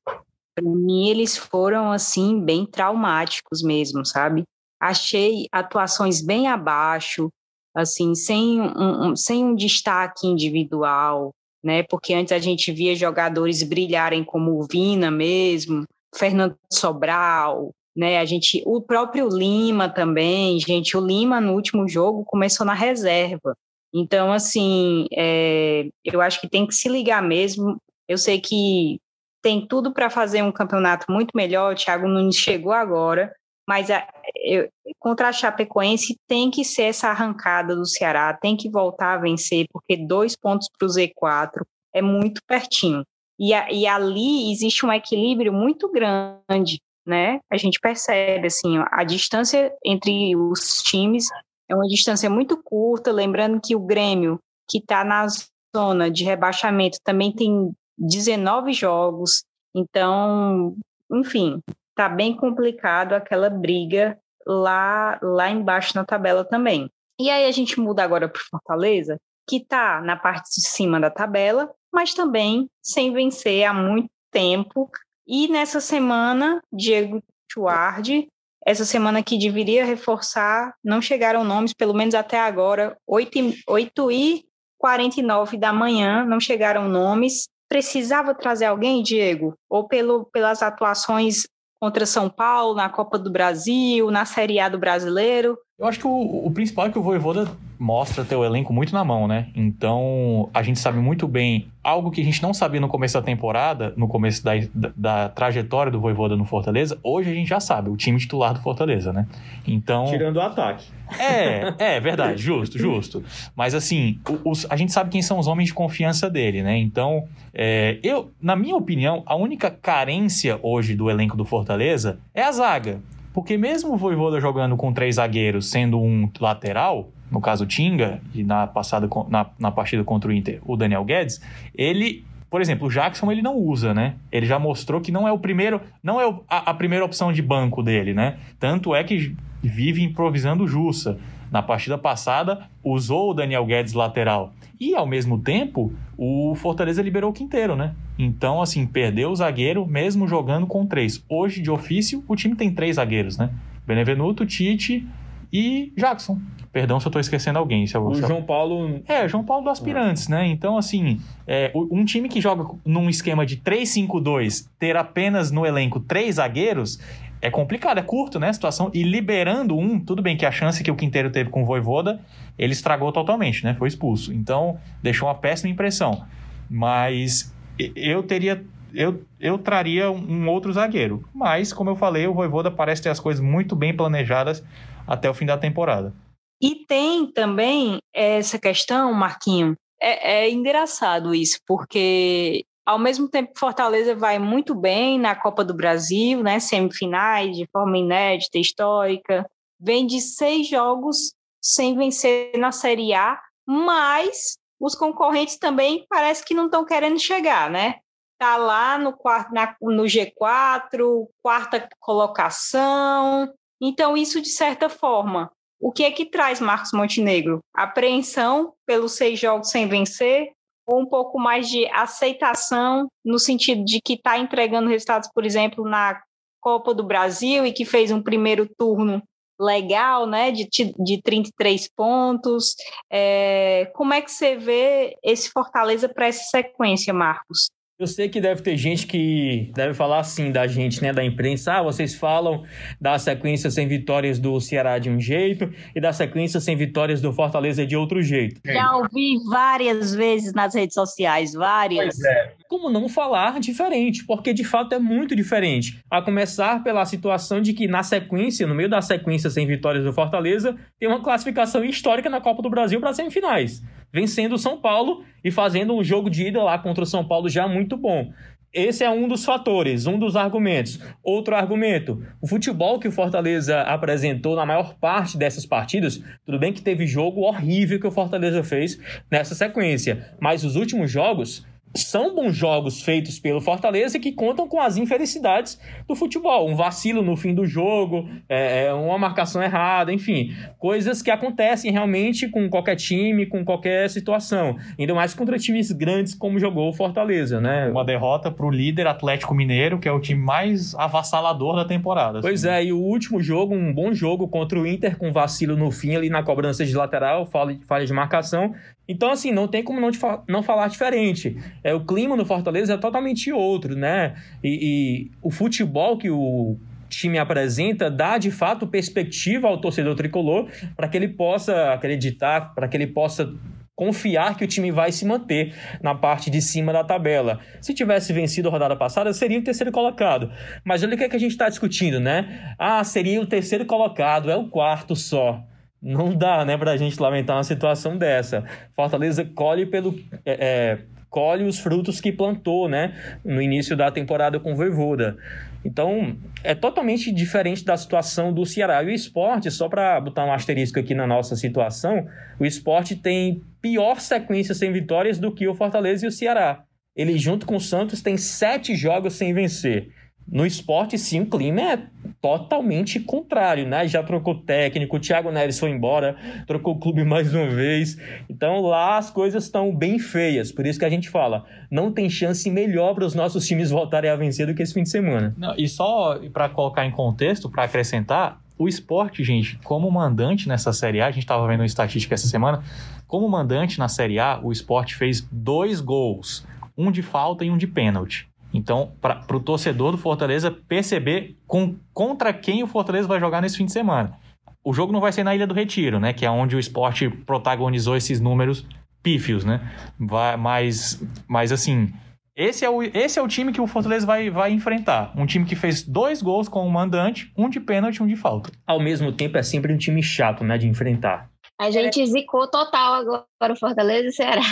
para 0.55 0.65
mim 0.65 1.09
eles 1.09 1.37
foram 1.37 1.93
assim 1.93 2.41
bem 2.41 2.67
traumáticos 2.67 3.63
mesmo, 3.63 4.05
sabe? 4.05 4.43
Achei 4.81 5.47
atuações 5.53 6.21
bem 6.21 6.49
abaixo, 6.49 7.29
assim, 7.73 8.17
sem 8.17 8.61
um, 8.61 9.11
um, 9.11 9.17
sem 9.17 9.45
um 9.45 9.55
destaque 9.55 10.27
individual, 10.27 11.31
né? 11.63 11.85
Porque 11.85 12.13
antes 12.15 12.33
a 12.33 12.39
gente 12.39 12.73
via 12.73 12.97
jogadores 12.97 13.63
brilharem 13.63 14.25
como 14.25 14.59
o 14.59 14.67
Vina 14.67 15.09
mesmo, 15.09 15.85
Fernando 16.15 16.59
Sobral, 16.71 17.73
né? 17.97 18.19
A 18.19 18.25
gente, 18.25 18.63
o 18.67 18.81
próprio 18.81 19.29
Lima 19.29 19.89
também, 19.89 20.59
gente, 20.59 20.97
o 20.97 21.01
Lima 21.01 21.41
no 21.41 21.53
último 21.55 21.89
jogo 21.89 22.25
começou 22.25 22.67
na 22.67 22.75
reserva. 22.75 23.57
Então, 23.95 24.33
assim, 24.33 25.07
é, 25.13 25.89
eu 26.05 26.21
acho 26.21 26.41
que 26.41 26.49
tem 26.49 26.67
que 26.67 26.75
se 26.75 26.89
ligar 26.89 27.23
mesmo. 27.23 27.77
Eu 28.09 28.17
sei 28.17 28.41
que 28.41 28.99
tem 29.43 29.67
tudo 29.67 29.93
para 29.93 30.09
fazer 30.09 30.43
um 30.43 30.53
campeonato 30.53 31.07
muito 31.11 31.33
melhor. 31.35 31.73
O 31.73 31.77
Thiago 31.77 32.09
Nunes 32.09 32.37
chegou 32.37 32.73
agora, 32.73 33.35
mas 33.69 33.91
a, 33.91 34.07
eu, 34.45 34.69
contra 34.99 35.29
a 35.29 35.33
Chapecoense 35.33 36.17
tem 36.27 36.51
que 36.51 36.65
ser 36.65 36.85
essa 36.85 37.09
arrancada 37.09 37.77
do 37.77 37.87
Ceará, 37.87 38.33
tem 38.33 38.57
que 38.57 38.71
voltar 38.71 39.15
a 39.15 39.19
vencer, 39.19 39.67
porque 39.71 39.97
dois 39.97 40.35
pontos 40.37 40.69
para 40.79 40.87
o 40.87 40.91
Z4 40.91 41.63
é 41.93 42.01
muito 42.01 42.41
pertinho. 42.47 43.05
E, 43.39 43.53
a, 43.53 43.71
e 43.71 43.87
ali 43.87 44.53
existe 44.53 44.87
um 44.87 44.93
equilíbrio 44.93 45.53
muito 45.53 45.91
grande, 45.91 46.81
né? 47.07 47.41
A 47.51 47.57
gente 47.57 47.79
percebe, 47.81 48.47
assim, 48.47 48.79
a 48.91 49.05
distância 49.05 49.73
entre 49.85 50.37
os 50.37 50.83
times 50.83 51.27
é 51.69 51.75
uma 51.75 51.87
distância 51.87 52.29
muito 52.29 52.63
curta, 52.63 53.11
lembrando 53.13 53.61
que 53.61 53.75
o 53.75 53.81
Grêmio, 53.81 54.39
que 54.69 54.79
está 54.79 55.05
na 55.05 55.27
zona 55.75 56.11
de 56.11 56.25
rebaixamento, 56.25 56.99
também 57.03 57.33
tem 57.35 57.73
19 57.99 58.73
jogos, 58.73 59.45
então, 59.75 60.77
enfim, 61.11 61.61
tá 61.95 62.09
bem 62.09 62.37
complicado 62.37 63.15
aquela 63.15 63.49
briga 63.49 64.19
lá, 64.47 65.19
lá 65.23 65.51
embaixo 65.51 65.93
na 65.95 66.05
tabela 66.05 66.45
também. 66.45 66.91
E 67.21 67.31
aí 67.31 67.47
a 67.47 67.51
gente 67.51 67.79
muda 67.81 68.03
agora 68.03 68.29
para 68.29 68.41
Fortaleza, 68.51 69.19
que 69.49 69.57
está 69.57 70.01
na 70.01 70.17
parte 70.17 70.49
de 70.55 70.67
cima 70.67 71.01
da 71.01 71.11
tabela, 71.11 71.73
mas 71.93 72.15
também 72.15 72.69
sem 72.83 73.13
vencer 73.13 73.65
há 73.65 73.73
muito 73.73 74.09
tempo. 74.31 74.91
E 75.35 75.49
nessa 75.49 75.81
semana, 75.81 76.61
Diego 76.71 77.23
Chuardi, 77.51 78.29
essa 78.67 78.85
semana 78.85 79.23
que 79.23 79.39
deveria 79.39 79.83
reforçar, 79.83 80.75
não 80.85 81.01
chegaram 81.01 81.43
nomes, 81.43 81.73
pelo 81.73 81.95
menos 81.95 82.15
até 82.15 82.39
agora, 82.39 82.99
8, 83.07 83.39
8 83.67 84.11
e 84.13 84.45
49 84.77 85.57
da 85.57 85.73
manhã, 85.73 86.23
não 86.27 86.39
chegaram 86.39 86.87
nomes. 86.87 87.49
Precisava 87.67 88.35
trazer 88.35 88.67
alguém, 88.67 89.03
Diego? 89.03 89.55
Ou 89.71 89.89
pelo, 89.89 90.27
pelas 90.27 90.63
atuações 90.63 91.47
contra 91.81 92.05
São 92.05 92.29
Paulo, 92.29 92.75
na 92.75 92.91
Copa 92.91 93.19
do 93.19 93.33
Brasil, 93.33 94.11
na 94.11 94.27
Série 94.27 94.61
A 94.61 94.69
do 94.69 94.79
Brasileiro? 94.79 95.57
Eu 95.83 95.89
acho 95.89 95.99
que 95.99 96.07
o, 96.07 96.47
o 96.47 96.51
principal 96.53 96.87
é 96.87 96.91
que 96.91 96.99
o 96.99 97.03
Voivoda 97.03 97.51
mostra 97.77 98.25
ter 98.25 98.37
o 98.37 98.45
elenco 98.45 98.73
muito 98.73 98.93
na 98.93 99.05
mão, 99.05 99.27
né? 99.27 99.49
Então, 99.53 100.49
a 100.55 100.63
gente 100.63 100.79
sabe 100.79 101.01
muito 101.01 101.27
bem 101.27 101.67
algo 101.83 102.13
que 102.13 102.21
a 102.21 102.25
gente 102.25 102.41
não 102.41 102.55
sabia 102.55 102.81
no 102.81 102.87
começo 102.87 103.15
da 103.15 103.23
temporada, 103.23 103.93
no 103.97 104.07
começo 104.07 104.45
da, 104.45 104.53
da, 104.73 104.93
da 104.97 105.29
trajetória 105.31 105.91
do 105.91 105.99
Voivoda 105.99 106.37
no 106.37 106.45
Fortaleza, 106.45 106.97
hoje 107.03 107.33
a 107.33 107.35
gente 107.35 107.49
já 107.49 107.59
sabe, 107.59 107.91
o 107.91 107.97
time 107.97 108.17
titular 108.17 108.55
do 108.55 108.61
Fortaleza, 108.61 109.13
né? 109.13 109.27
Então... 109.67 110.05
Tirando 110.05 110.37
o 110.37 110.41
ataque. 110.41 110.87
É, 111.19 111.97
é 111.97 112.01
verdade, 112.01 112.41
justo, 112.41 112.79
justo. 112.79 113.25
Mas 113.57 113.75
assim, 113.75 114.21
os, 114.45 114.65
a 114.71 114.77
gente 114.77 114.93
sabe 114.93 115.11
quem 115.11 115.21
são 115.21 115.41
os 115.41 115.49
homens 115.49 115.71
de 115.71 115.75
confiança 115.75 116.31
dele, 116.31 116.63
né? 116.63 116.79
Então, 116.79 117.25
é, 117.53 117.99
eu, 118.05 118.31
na 118.41 118.55
minha 118.55 118.77
opinião, 118.77 119.25
a 119.27 119.35
única 119.35 119.69
carência 119.69 120.61
hoje 120.63 120.95
do 120.95 121.11
elenco 121.11 121.37
do 121.37 121.45
Fortaleza 121.45 122.21
é 122.33 122.45
a 122.45 122.53
zaga. 122.53 123.01
Porque 123.33 123.57
mesmo 123.57 123.95
o 123.95 123.97
Voivoda 123.97 124.41
jogando 124.41 124.77
com 124.77 124.93
três 124.93 125.17
zagueiros, 125.17 125.71
sendo 125.71 125.99
um 125.99 126.29
lateral, 126.41 127.09
no 127.31 127.41
caso 127.41 127.65
o 127.65 127.67
Tinga, 127.67 128.21
e 128.35 128.45
na, 128.45 128.67
passada, 128.67 129.09
na, 129.29 129.47
na 129.59 129.71
partida 129.71 130.05
contra 130.05 130.31
o 130.31 130.33
Inter, 130.33 130.61
o 130.65 130.77
Daniel 130.77 131.05
Guedes, 131.05 131.41
ele 131.75 132.25
por 132.53 132.61
exemplo, 132.61 132.87
o 132.87 132.91
Jackson 132.91 133.33
ele 133.33 133.41
não 133.41 133.57
usa, 133.57 133.95
né? 133.95 134.17
Ele 134.31 134.45
já 134.45 134.59
mostrou 134.59 135.01
que 135.01 135.11
não 135.11 135.27
é 135.27 135.33
o 135.33 135.39
primeiro, 135.39 135.81
não 136.03 136.21
é 136.21 136.35
a, 136.47 136.71
a, 136.71 136.75
primeira 136.75 137.03
opção 137.03 137.33
de 137.33 137.41
banco 137.41 137.83
dele, 137.83 138.13
né? 138.13 138.37
Tanto 138.61 138.95
é 138.95 139.03
que 139.03 139.35
vive 139.63 140.03
improvisando 140.03 140.65
o 140.65 140.69
Jussa. 140.69 141.19
Na 141.51 141.63
partida 141.63 141.97
passada, 141.97 142.69
usou 142.85 143.31
o 143.31 143.35
Daniel 143.35 143.65
Guedes 143.65 143.95
lateral. 143.95 144.53
E, 144.79 144.95
ao 144.95 145.07
mesmo 145.07 145.39
tempo, 145.39 145.95
o 146.19 146.55
Fortaleza 146.55 147.01
liberou 147.01 147.31
o 147.31 147.33
Quinteiro, 147.33 147.75
né? 147.75 147.95
Então, 148.19 148.61
assim, 148.61 148.87
perdeu 148.87 149.31
o 149.31 149.37
zagueiro, 149.37 149.87
mesmo 149.87 150.29
jogando 150.29 150.67
com 150.67 150.87
três. 150.87 151.25
Hoje, 151.29 151.63
de 151.63 151.71
ofício, 151.71 152.23
o 152.29 152.37
time 152.37 152.55
tem 152.55 152.71
três 152.73 152.97
zagueiros, 152.97 153.39
né? 153.39 153.51
Benevenuto, 153.87 154.47
Tite 154.47 155.07
e 155.53 155.93
Jackson. 155.97 156.39
Perdão 156.73 156.99
se 156.99 157.07
eu 157.07 157.11
estou 157.11 157.21
esquecendo 157.21 157.59
alguém. 157.59 157.87
Se 157.87 157.97
eu, 157.97 158.07
o 158.07 158.15
se 158.15 158.23
eu... 158.23 158.29
João 158.29 158.43
Paulo. 158.43 159.03
É, 159.07 159.29
João 159.29 159.45
Paulo 159.45 159.65
do 159.65 159.71
Aspirantes, 159.71 160.29
né? 160.29 160.47
Então, 160.47 160.79
assim, 160.79 161.21
é, 161.47 161.71
um 161.75 162.05
time 162.05 162.29
que 162.29 162.41
joga 162.41 162.67
num 162.85 163.11
esquema 163.11 163.45
de 163.45 163.59
3-5-2, 163.59 164.69
ter 164.79 164.97
apenas 164.97 165.51
no 165.51 165.67
elenco 165.67 166.01
três 166.01 166.37
zagueiros, 166.37 166.99
é 167.43 167.51
complicado, 167.51 167.99
é 167.99 168.03
curto, 168.03 168.39
né? 168.39 168.49
A 168.49 168.53
situação. 168.53 168.91
E 168.95 169.03
liberando 169.03 169.77
um, 169.77 169.99
tudo 169.99 170.23
bem 170.23 170.37
que 170.37 170.47
a 170.47 170.51
chance 170.51 170.83
que 170.83 170.91
o 170.91 170.97
Quinteiro 170.97 171.29
teve 171.31 171.51
com 171.51 171.63
o 171.63 171.67
Voivoda, 171.67 172.21
ele 172.59 172.73
estragou 172.73 173.13
totalmente, 173.13 173.65
né? 173.65 173.75
Foi 173.75 173.89
expulso. 173.89 174.33
Então, 174.33 174.79
deixou 175.03 175.29
uma 175.29 175.35
péssima 175.35 175.71
impressão. 175.71 176.25
Mas 176.71 177.53
eu 177.97 178.23
teria 178.23 178.63
eu, 178.95 179.25
eu 179.41 179.59
traria 179.59 180.11
um 180.11 180.49
outro 180.49 180.73
zagueiro. 180.73 181.27
Mas, 181.35 181.73
como 181.73 181.91
eu 181.91 181.97
falei, 181.97 182.27
o 182.27 182.35
Voivoda 182.35 182.71
parece 182.71 183.03
ter 183.03 183.09
as 183.09 183.19
coisas 183.19 183.43
muito 183.43 183.75
bem 183.75 183.97
planejadas 183.97 184.63
até 185.07 185.31
o 185.31 185.35
fim 185.35 185.47
da 185.47 185.57
temporada. 185.57 186.13
E 186.61 186.85
tem 186.87 187.27
também 187.27 187.99
essa 188.15 188.59
questão, 188.59 189.13
Marquinho, 189.13 189.75
é, 190.01 190.45
é 190.45 190.51
engraçado 190.51 191.35
isso, 191.35 191.59
porque 191.67 192.65
ao 192.87 192.99
mesmo 192.99 193.29
tempo 193.29 193.59
Fortaleza 193.59 194.15
vai 194.15 194.39
muito 194.39 194.75
bem 194.75 195.19
na 195.19 195.35
Copa 195.35 195.65
do 195.65 195.75
Brasil, 195.75 196.43
né, 196.43 196.61
semifinais, 196.61 197.57
de 197.57 197.67
forma 197.73 197.99
inédita, 197.99 198.59
histórica, 198.59 199.45
vem 199.81 200.07
de 200.07 200.21
seis 200.21 200.69
jogos 200.69 201.33
sem 201.61 201.97
vencer 201.97 202.53
na 202.59 202.73
Série 202.73 203.15
A, 203.15 203.41
mas 203.67 204.57
os 204.83 204.97
concorrentes 204.97 205.57
também 205.57 206.05
parece 206.09 206.45
que 206.45 206.55
não 206.55 206.65
estão 206.65 206.85
querendo 206.85 207.17
chegar, 207.17 207.71
né? 207.71 208.01
Tá 208.37 208.57
lá 208.57 208.99
no, 208.99 209.17
na, 209.53 209.77
no 209.81 210.03
G4, 210.03 211.29
quarta 211.41 211.89
colocação. 212.01 213.49
Então, 213.81 214.17
isso, 214.17 214.43
de 214.43 214.49
certa 214.49 214.89
forma, 214.89 215.53
o 215.81 215.93
que 215.93 216.03
é 216.03 216.11
que 216.11 216.27
traz 216.27 216.59
Marcos 216.59 216.93
Montenegro? 216.93 217.61
Apreensão 217.73 218.75
pelos 218.85 219.13
seis 219.13 219.39
jogos 219.39 219.71
sem 219.71 219.87
vencer, 219.87 220.51
ou 220.85 221.01
um 221.01 221.07
pouco 221.07 221.39
mais 221.39 221.69
de 221.69 221.87
aceitação, 221.87 223.07
no 223.25 223.39
sentido 223.39 223.85
de 223.85 224.01
que 224.01 224.15
está 224.15 224.37
entregando 224.37 224.91
resultados, 224.91 225.31
por 225.33 225.47
exemplo, 225.47 225.89
na 225.89 226.21
Copa 226.61 226.93
do 226.93 227.05
Brasil 227.05 227.65
e 227.65 227.73
que 227.73 227.85
fez 227.85 228.11
um 228.11 228.21
primeiro 228.21 228.69
turno 228.77 229.23
legal, 229.63 230.27
né, 230.27 230.51
de, 230.51 230.69
de 230.69 231.23
33 231.23 231.89
pontos. 231.95 232.75
É, 233.11 233.91
como 233.95 234.13
é 234.15 234.21
que 234.21 234.31
você 234.31 234.57
vê 234.57 235.17
esse 235.23 235.51
Fortaleza 235.51 236.09
para 236.09 236.27
essa 236.27 236.45
sequência, 236.45 237.13
Marcos? 237.13 237.71
Eu 238.03 238.09
sei 238.09 238.29
que 238.29 238.41
deve 238.41 238.63
ter 238.63 238.77
gente 238.77 239.07
que 239.07 239.71
deve 239.77 239.95
falar 239.95 240.19
assim 240.19 240.51
da 240.51 240.67
gente, 240.67 241.01
né, 241.01 241.13
da 241.13 241.25
imprensa. 241.25 241.75
Ah, 241.75 241.83
vocês 241.85 242.17
falam 242.17 242.65
da 243.01 243.17
sequência 243.17 243.71
sem 243.71 243.87
vitórias 243.87 244.41
do 244.41 244.61
Ceará 244.61 244.99
de 244.99 245.09
um 245.09 245.21
jeito 245.21 245.73
e 245.95 246.01
da 246.01 246.13
sequência 246.13 246.59
sem 246.59 246.75
vitórias 246.75 247.21
do 247.21 247.33
Fortaleza 247.33 247.87
de 247.87 247.95
outro 247.95 248.21
jeito. 248.21 248.61
Já 248.67 248.97
ouvi 248.97 249.39
várias 249.49 250.13
vezes 250.17 250.53
nas 250.53 250.75
redes 250.75 250.95
sociais, 250.95 251.53
várias. 251.53 252.17
Pois 252.17 252.25
é. 252.25 252.55
Como 252.69 252.91
não 252.91 253.09
falar 253.09 253.61
diferente? 253.61 254.27
Porque 254.27 254.53
de 254.53 254.65
fato 254.65 254.97
é 254.97 254.99
muito 254.99 255.37
diferente. 255.37 256.03
A 256.11 256.21
começar 256.21 256.83
pela 256.83 257.05
situação 257.05 257.61
de 257.61 257.73
que 257.73 257.87
na 257.87 258.03
sequência, 258.03 258.67
no 258.67 258.75
meio 258.75 258.89
da 258.89 259.01
sequência 259.01 259.49
sem 259.49 259.65
vitórias 259.65 260.03
do 260.03 260.13
Fortaleza, 260.13 260.75
tem 260.99 261.09
uma 261.09 261.23
classificação 261.23 261.85
histórica 261.85 262.29
na 262.29 262.41
Copa 262.41 262.63
do 262.63 262.71
Brasil 262.71 262.99
para 262.99 263.15
semifinais 263.15 263.81
vencendo 264.13 264.55
o 264.55 264.59
São 264.59 264.79
Paulo 264.79 265.25
e 265.43 265.51
fazendo 265.51 265.95
um 265.95 266.05
jogo 266.05 266.29
de 266.29 266.47
ida 266.47 266.63
lá 266.63 266.79
contra 266.79 267.05
o 267.05 267.07
São 267.07 267.25
Paulo 267.25 267.49
já 267.49 267.67
muito 267.67 267.97
bom. 267.97 268.31
Esse 268.73 269.05
é 269.05 269.11
um 269.11 269.29
dos 269.29 269.45
fatores, 269.45 270.07
um 270.07 270.19
dos 270.19 270.35
argumentos. 270.35 270.99
Outro 271.23 271.55
argumento, 271.55 272.25
o 272.41 272.47
futebol 272.47 272.99
que 272.99 273.07
o 273.07 273.13
Fortaleza 273.13 273.83
apresentou 273.83 274.57
na 274.57 274.65
maior 274.65 274.95
parte 274.95 275.37
dessas 275.37 275.67
partidas, 275.67 276.23
tudo 276.47 276.59
bem 276.59 276.73
que 276.73 276.81
teve 276.81 277.07
jogo 277.07 277.43
horrível 277.43 278.01
que 278.01 278.07
o 278.07 278.11
Fortaleza 278.11 278.65
fez 278.65 278.99
nessa 279.31 279.55
sequência, 279.55 280.35
mas 280.41 280.65
os 280.65 280.75
últimos 280.75 281.11
jogos 281.11 281.67
são 281.95 282.35
bons 282.35 282.57
jogos 282.57 283.03
feitos 283.03 283.39
pelo 283.39 283.61
Fortaleza 283.61 284.19
que 284.19 284.33
contam 284.33 284.67
com 284.67 284.81
as 284.81 284.97
infelicidades 284.97 285.79
do 286.09 286.15
futebol. 286.15 286.69
Um 286.69 286.75
vacilo 286.75 287.23
no 287.23 287.37
fim 287.37 287.55
do 287.55 287.67
jogo, 287.67 288.29
é, 288.49 288.85
é, 288.87 288.93
uma 288.93 289.19
marcação 289.19 289.63
errada, 289.63 290.13
enfim. 290.13 290.55
Coisas 290.79 291.23
que 291.23 291.31
acontecem 291.31 291.93
realmente 291.93 292.49
com 292.49 292.69
qualquer 292.69 292.97
time, 292.97 293.47
com 293.47 293.65
qualquer 293.65 294.09
situação. 294.09 294.77
Ainda 294.99 295.15
mais 295.15 295.35
contra 295.35 295.59
times 295.59 295.93
grandes 295.93 296.35
como 296.35 296.59
jogou 296.59 296.89
o 296.89 296.93
Fortaleza, 296.93 297.61
né? 297.61 297.89
Uma 297.89 298.05
derrota 298.05 298.51
para 298.51 298.67
o 298.67 298.71
líder 298.71 299.07
Atlético 299.07 299.55
Mineiro, 299.55 299.99
que 299.99 300.09
é 300.09 300.13
o 300.13 300.21
time 300.21 300.41
mais 300.41 300.95
avassalador 300.95 301.77
da 301.77 301.85
temporada. 301.85 302.39
Assim. 302.39 302.49
Pois 302.49 302.65
é, 302.65 302.85
e 302.85 302.93
o 302.93 302.99
último 302.99 303.41
jogo, 303.41 303.75
um 303.75 303.93
bom 303.93 304.13
jogo 304.13 304.49
contra 304.49 304.79
o 304.79 304.87
Inter, 304.87 305.17
com 305.17 305.33
vacilo 305.33 305.77
no 305.77 305.91
fim 305.91 306.17
ali 306.17 306.31
na 306.31 306.43
cobrança 306.43 306.85
de 306.85 306.95
lateral, 306.95 307.47
falha 307.47 308.07
de 308.07 308.13
marcação, 308.13 308.75
então, 309.09 309.31
assim, 309.31 309.53
não 309.53 309.67
tem 309.67 309.83
como 309.83 310.01
não, 310.01 310.13
fa 310.13 310.43
não 310.49 310.63
falar 310.63 310.89
diferente. 310.89 311.57
É, 311.83 311.93
o 311.95 312.05
clima 312.05 312.37
no 312.37 312.47
Fortaleza 312.47 312.95
é 312.95 312.97
totalmente 312.97 313.53
outro, 313.53 313.97
né? 313.97 314.35
E, 314.63 314.79
e 314.83 315.31
o 315.43 315.51
futebol 315.51 316.17
que 316.17 316.31
o 316.31 316.77
time 317.09 317.39
apresenta 317.39 318.11
dá 318.11 318.39
de 318.39 318.51
fato 318.51 318.87
perspectiva 318.87 319.69
ao 319.69 319.79
torcedor 319.79 320.15
tricolor 320.15 320.71
para 320.97 321.09
que 321.09 321.17
ele 321.17 321.29
possa 321.29 321.93
acreditar, 321.93 322.75
para 322.75 322.89
que 322.89 322.97
ele 322.97 323.07
possa 323.07 323.53
confiar 323.95 324.57
que 324.57 324.65
o 324.65 324.67
time 324.67 324.91
vai 324.91 325.13
se 325.13 325.27
manter 325.27 325.75
na 326.01 326.15
parte 326.15 326.51
de 326.51 326.63
cima 326.63 326.93
da 326.93 327.05
tabela. 327.05 327.61
Se 327.81 327.93
tivesse 327.93 328.33
vencido 328.33 328.69
a 328.69 328.73
rodada 328.73 328.97
passada, 328.97 329.33
seria 329.35 329.59
o 329.59 329.63
terceiro 329.63 329.93
colocado. 329.93 330.51
Mas 330.85 331.03
olha 331.03 331.15
o 331.15 331.19
que, 331.19 331.25
é 331.25 331.29
que 331.29 331.37
a 331.37 331.39
gente 331.39 331.53
está 331.53 331.69
discutindo, 331.69 332.19
né? 332.19 332.75
Ah, 332.79 333.05
seria 333.05 333.41
o 333.41 333.47
terceiro 333.47 333.85
colocado, 333.85 334.51
é 334.51 334.57
o 334.57 334.69
quarto 334.69 335.15
só. 335.15 335.63
Não 336.03 336.35
dá, 336.35 336.65
né, 336.65 336.77
pra 336.77 336.97
gente 336.97 337.21
lamentar 337.21 337.57
uma 337.57 337.63
situação 337.63 338.19
dessa. 338.19 338.65
Fortaleza 338.97 339.45
colhe 339.45 339.87
pelo. 339.87 340.19
É, 340.45 340.53
é, 340.53 340.99
colhe 341.31 341.65
os 341.65 341.79
frutos 341.79 342.21
que 342.21 342.33
plantou, 342.33 342.89
né? 342.89 343.39
No 343.45 343.63
início 343.63 343.97
da 343.97 344.11
temporada 344.11 344.59
com 344.59 344.73
o 344.73 344.77
Voivoda. 344.77 345.37
Então, 345.85 346.37
é 346.63 346.75
totalmente 346.75 347.33
diferente 347.33 347.85
da 347.85 347.97
situação 347.97 348.53
do 348.53 348.67
Ceará. 348.67 349.03
E 349.03 349.07
o 349.07 349.11
esporte, 349.11 349.71
só 349.71 349.89
para 349.89 350.21
botar 350.21 350.45
um 350.45 350.53
asterisco 350.53 350.99
aqui 350.99 351.15
na 351.15 351.27
nossa 351.27 351.57
situação, 351.57 352.27
o 352.59 352.67
esporte 352.67 353.17
tem 353.17 353.63
pior 353.81 354.21
sequência 354.21 354.75
sem 354.75 354.93
vitórias 354.93 355.39
do 355.39 355.53
que 355.53 355.67
o 355.67 355.75
Fortaleza 355.75 356.25
e 356.25 356.29
o 356.29 356.33
Ceará. 356.33 356.85
Ele, 357.15 357.39
junto 357.39 357.65
com 357.65 357.77
o 357.77 357.81
Santos, 357.81 358.23
tem 358.23 358.37
sete 358.37 358.95
jogos 358.95 359.35
sem 359.35 359.55
vencer. 359.55 360.09
No 360.51 360.67
esporte, 360.67 361.19
sim, 361.19 361.41
o 361.41 361.47
clima 361.47 361.81
é 361.81 361.99
totalmente 362.41 363.21
contrário, 363.21 363.87
né? 363.87 364.07
Já 364.07 364.23
trocou 364.23 364.55
técnico, 364.55 365.17
o 365.17 365.21
Thiago 365.21 365.51
Neves 365.51 365.79
foi 365.79 365.91
embora, 365.91 366.37
trocou 366.67 366.95
o 366.95 366.99
clube 366.99 367.23
mais 367.25 367.55
uma 367.55 367.69
vez. 367.69 368.19
Então 368.49 368.81
lá 368.81 369.17
as 369.17 369.31
coisas 369.31 369.65
estão 369.65 369.95
bem 369.95 370.19
feias. 370.19 370.73
Por 370.73 370.87
isso 370.87 370.99
que 370.99 371.05
a 371.05 371.11
gente 371.11 371.31
fala, 371.31 371.65
não 371.91 372.13
tem 372.13 372.29
chance 372.29 372.71
melhor 372.71 373.15
para 373.15 373.25
os 373.25 373.35
nossos 373.35 373.67
times 373.67 373.91
voltarem 373.91 374.31
a 374.31 374.37
vencer 374.37 374.67
do 374.67 374.75
que 374.75 374.83
esse 374.83 374.93
fim 374.93 375.05
de 375.05 375.11
semana. 375.11 375.55
Não, 375.57 375.75
e 375.77 375.89
só 375.89 376.39
para 376.53 376.69
colocar 376.69 377.07
em 377.07 377.11
contexto, 377.11 377.71
para 377.71 377.85
acrescentar, 377.85 378.61
o 378.79 378.89
esporte, 378.89 379.45
gente, 379.45 379.79
como 379.85 380.11
mandante 380.11 380.69
nessa 380.69 380.93
Série 380.93 381.21
A, 381.21 381.27
a 381.27 381.31
gente 381.31 381.45
estava 381.45 381.67
vendo 381.69 381.81
uma 381.81 381.87
estatística 381.87 382.35
essa 382.35 382.49
semana, 382.49 382.83
como 383.29 383.49
mandante 383.49 383.99
na 383.99 384.09
Série 384.09 384.39
A, 384.41 384.59
o 384.63 384.73
esporte 384.73 385.15
fez 385.15 385.47
dois 385.53 386.01
gols, 386.01 386.67
um 386.99 387.11
de 387.11 387.23
falta 387.23 387.65
e 387.65 387.71
um 387.71 387.77
de 387.77 387.87
pênalti. 387.87 388.49
Então, 388.73 389.13
para 389.21 389.45
o 389.55 389.61
torcedor 389.61 390.13
do 390.13 390.19
Fortaleza 390.19 390.71
perceber 390.71 391.57
com, 391.67 391.97
contra 392.13 392.53
quem 392.53 392.83
o 392.83 392.87
Fortaleza 392.87 393.29
vai 393.29 393.39
jogar 393.39 393.61
nesse 393.61 393.77
fim 393.77 393.85
de 393.85 393.93
semana. 393.93 394.39
O 394.85 394.93
jogo 394.93 395.13
não 395.13 395.21
vai 395.21 395.33
ser 395.33 395.45
na 395.45 395.55
Ilha 395.55 395.67
do 395.67 395.75
Retiro, 395.75 396.19
né? 396.19 396.33
Que 396.33 396.47
é 396.47 396.51
onde 396.51 396.75
o 396.75 396.79
esporte 396.79 397.29
protagonizou 397.29 398.17
esses 398.17 398.41
números 398.41 398.87
pífios, 399.23 399.65
né? 399.65 399.93
Vai, 400.19 400.57
mas, 400.57 401.23
mas 401.47 401.71
assim, 401.71 402.13
esse 402.57 402.85
é, 402.85 402.91
o, 402.91 403.03
esse 403.03 403.39
é 403.39 403.43
o 403.43 403.49
time 403.49 403.73
que 403.73 403.81
o 403.81 403.87
Fortaleza 403.87 404.27
vai, 404.27 404.51
vai 404.51 404.73
enfrentar. 404.73 405.33
Um 405.37 405.47
time 405.47 405.65
que 405.65 405.77
fez 405.77 406.03
dois 406.03 406.43
gols 406.43 406.69
com 406.69 406.87
o 406.87 406.91
mandante, 406.91 407.53
um 407.57 407.69
de 407.69 407.79
pênalti 407.79 408.17
e 408.17 408.23
um 408.23 408.27
de 408.27 408.37
falta. 408.37 408.71
Ao 408.87 409.01
mesmo 409.01 409.33
tempo, 409.33 409.57
é 409.57 409.63
sempre 409.63 409.93
um 409.93 409.99
time 409.99 410.23
chato, 410.23 410.65
né? 410.65 410.77
De 410.77 410.89
enfrentar. 410.89 411.51
A 411.81 411.91
gente 411.91 412.25
zicou 412.27 412.69
total 412.71 413.15
agora 413.15 413.73
o 413.73 413.77
Fortaleza 413.77 414.29
e 414.29 414.33
Ceará. 414.33 414.63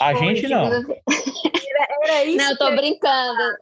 A 0.00 0.14
gente 0.14 0.48
não. 0.48 0.70
Era 2.02 2.24
isso. 2.24 2.36
Não, 2.36 2.50
eu 2.50 2.58
tô 2.58 2.70
brincando. 2.72 3.56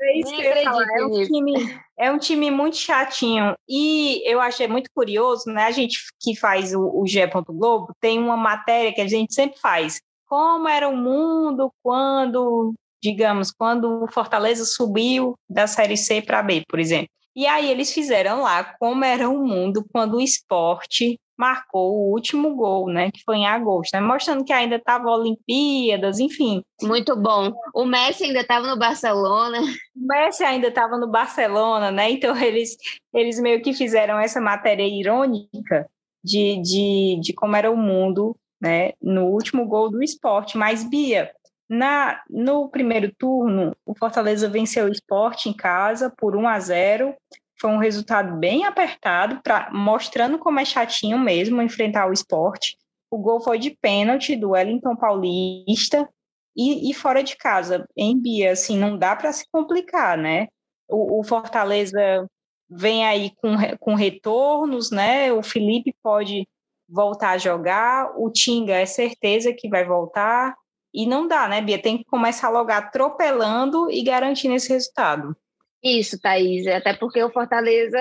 É 0.00 0.18
isso 0.18 0.30
que 0.30 0.42
eu 0.42 0.56
ia 0.56 0.64
falar. 0.64 0.86
É 0.96 1.04
um, 1.04 1.22
time, 1.24 1.80
é 1.98 2.12
um 2.12 2.18
time 2.18 2.50
muito 2.50 2.76
chatinho. 2.76 3.54
E 3.68 4.22
eu 4.30 4.40
achei 4.40 4.68
muito 4.68 4.88
curioso, 4.94 5.50
né? 5.50 5.64
A 5.64 5.70
gente 5.70 5.98
que 6.20 6.36
faz 6.36 6.72
o, 6.72 7.00
o 7.00 7.06
G. 7.06 7.26
Globo 7.48 7.92
tem 8.00 8.18
uma 8.18 8.36
matéria 8.36 8.92
que 8.92 9.00
a 9.00 9.08
gente 9.08 9.34
sempre 9.34 9.58
faz. 9.58 10.00
Como 10.26 10.68
era 10.68 10.88
o 10.88 10.96
mundo 10.96 11.72
quando, 11.82 12.74
digamos, 13.02 13.50
quando 13.50 14.04
o 14.04 14.12
Fortaleza 14.12 14.64
subiu 14.64 15.34
da 15.48 15.66
Série 15.66 15.96
C 15.96 16.22
para 16.22 16.42
B, 16.42 16.62
por 16.68 16.78
exemplo. 16.78 17.08
E 17.34 17.46
aí 17.46 17.70
eles 17.70 17.92
fizeram 17.92 18.42
lá 18.42 18.64
como 18.78 19.04
era 19.04 19.28
o 19.28 19.44
mundo 19.44 19.84
quando 19.92 20.16
o 20.16 20.20
esporte 20.20 21.18
marcou 21.38 21.94
o 21.94 22.12
último 22.12 22.56
gol, 22.56 22.88
né, 22.88 23.10
que 23.12 23.22
foi 23.24 23.36
em 23.36 23.46
agosto, 23.46 23.94
né, 23.94 24.00
mostrando 24.00 24.44
que 24.44 24.52
ainda 24.52 24.76
estava 24.76 25.08
Olimpíadas, 25.08 26.18
enfim. 26.18 26.62
Muito 26.82 27.14
bom. 27.16 27.52
O 27.72 27.84
Messi 27.84 28.24
ainda 28.24 28.40
estava 28.40 28.66
no 28.66 28.76
Barcelona. 28.76 29.60
O 29.60 30.06
Messi 30.06 30.42
ainda 30.42 30.68
estava 30.68 30.98
no 30.98 31.08
Barcelona, 31.08 31.90
né? 31.90 32.10
Então 32.10 32.36
eles 32.36 32.76
eles 33.14 33.38
meio 33.40 33.62
que 33.62 33.72
fizeram 33.72 34.18
essa 34.18 34.40
matéria 34.40 34.86
irônica 34.86 35.88
de, 36.22 36.60
de, 36.60 37.20
de 37.20 37.32
como 37.32 37.56
era 37.56 37.70
o 37.70 37.76
mundo, 37.76 38.36
né, 38.60 38.92
no 39.00 39.26
último 39.26 39.66
gol 39.66 39.90
do 39.90 40.02
esporte. 40.02 40.58
Mas 40.58 40.82
Bia, 40.82 41.30
na, 41.68 42.20
no 42.28 42.68
primeiro 42.68 43.12
turno, 43.16 43.76
o 43.86 43.94
Fortaleza 43.94 44.48
venceu 44.48 44.86
o 44.86 44.92
esporte 44.92 45.48
em 45.48 45.52
casa 45.52 46.12
por 46.16 46.34
1 46.36 46.48
a 46.48 46.58
0 46.58 47.14
foi 47.60 47.70
um 47.70 47.78
resultado 47.78 48.36
bem 48.36 48.64
apertado, 48.64 49.40
pra, 49.42 49.70
mostrando 49.72 50.38
como 50.38 50.60
é 50.60 50.64
chatinho 50.64 51.18
mesmo 51.18 51.60
enfrentar 51.60 52.08
o 52.08 52.12
esporte. 52.12 52.76
O 53.10 53.18
gol 53.18 53.40
foi 53.40 53.58
de 53.58 53.70
pênalti 53.70 54.36
do 54.36 54.50
Wellington 54.50 54.94
Paulista 54.94 56.08
e, 56.56 56.90
e 56.90 56.94
fora 56.94 57.22
de 57.22 57.36
casa. 57.36 57.86
Em 57.96 58.20
Bia, 58.20 58.52
assim, 58.52 58.78
não 58.78 58.96
dá 58.96 59.16
para 59.16 59.32
se 59.32 59.44
complicar, 59.50 60.16
né? 60.16 60.48
O, 60.88 61.20
o, 61.20 61.24
Fortaleza 61.24 62.26
vem 62.68 63.06
aí 63.06 63.32
com, 63.36 63.56
com 63.78 63.94
retornos, 63.94 64.90
né? 64.90 65.32
O 65.32 65.42
Felipe 65.42 65.94
pode 66.02 66.46
voltar 66.88 67.30
a 67.30 67.38
jogar, 67.38 68.12
o 68.16 68.30
Tinga 68.30 68.74
é 68.74 68.86
certeza 68.86 69.52
que 69.52 69.68
vai 69.68 69.84
voltar. 69.84 70.54
E 70.92 71.06
não 71.06 71.26
dá, 71.28 71.48
né, 71.48 71.60
Bia? 71.60 71.80
Tem 71.80 71.98
que 71.98 72.04
começar 72.04 72.48
logo 72.48 72.70
atropelando 72.72 73.90
e 73.90 74.02
garantindo 74.02 74.54
esse 74.54 74.70
resultado. 74.70 75.36
Isso, 75.82 76.20
Thaís. 76.20 76.66
Até 76.66 76.94
porque 76.94 77.22
o 77.22 77.30
Fortaleza 77.30 77.98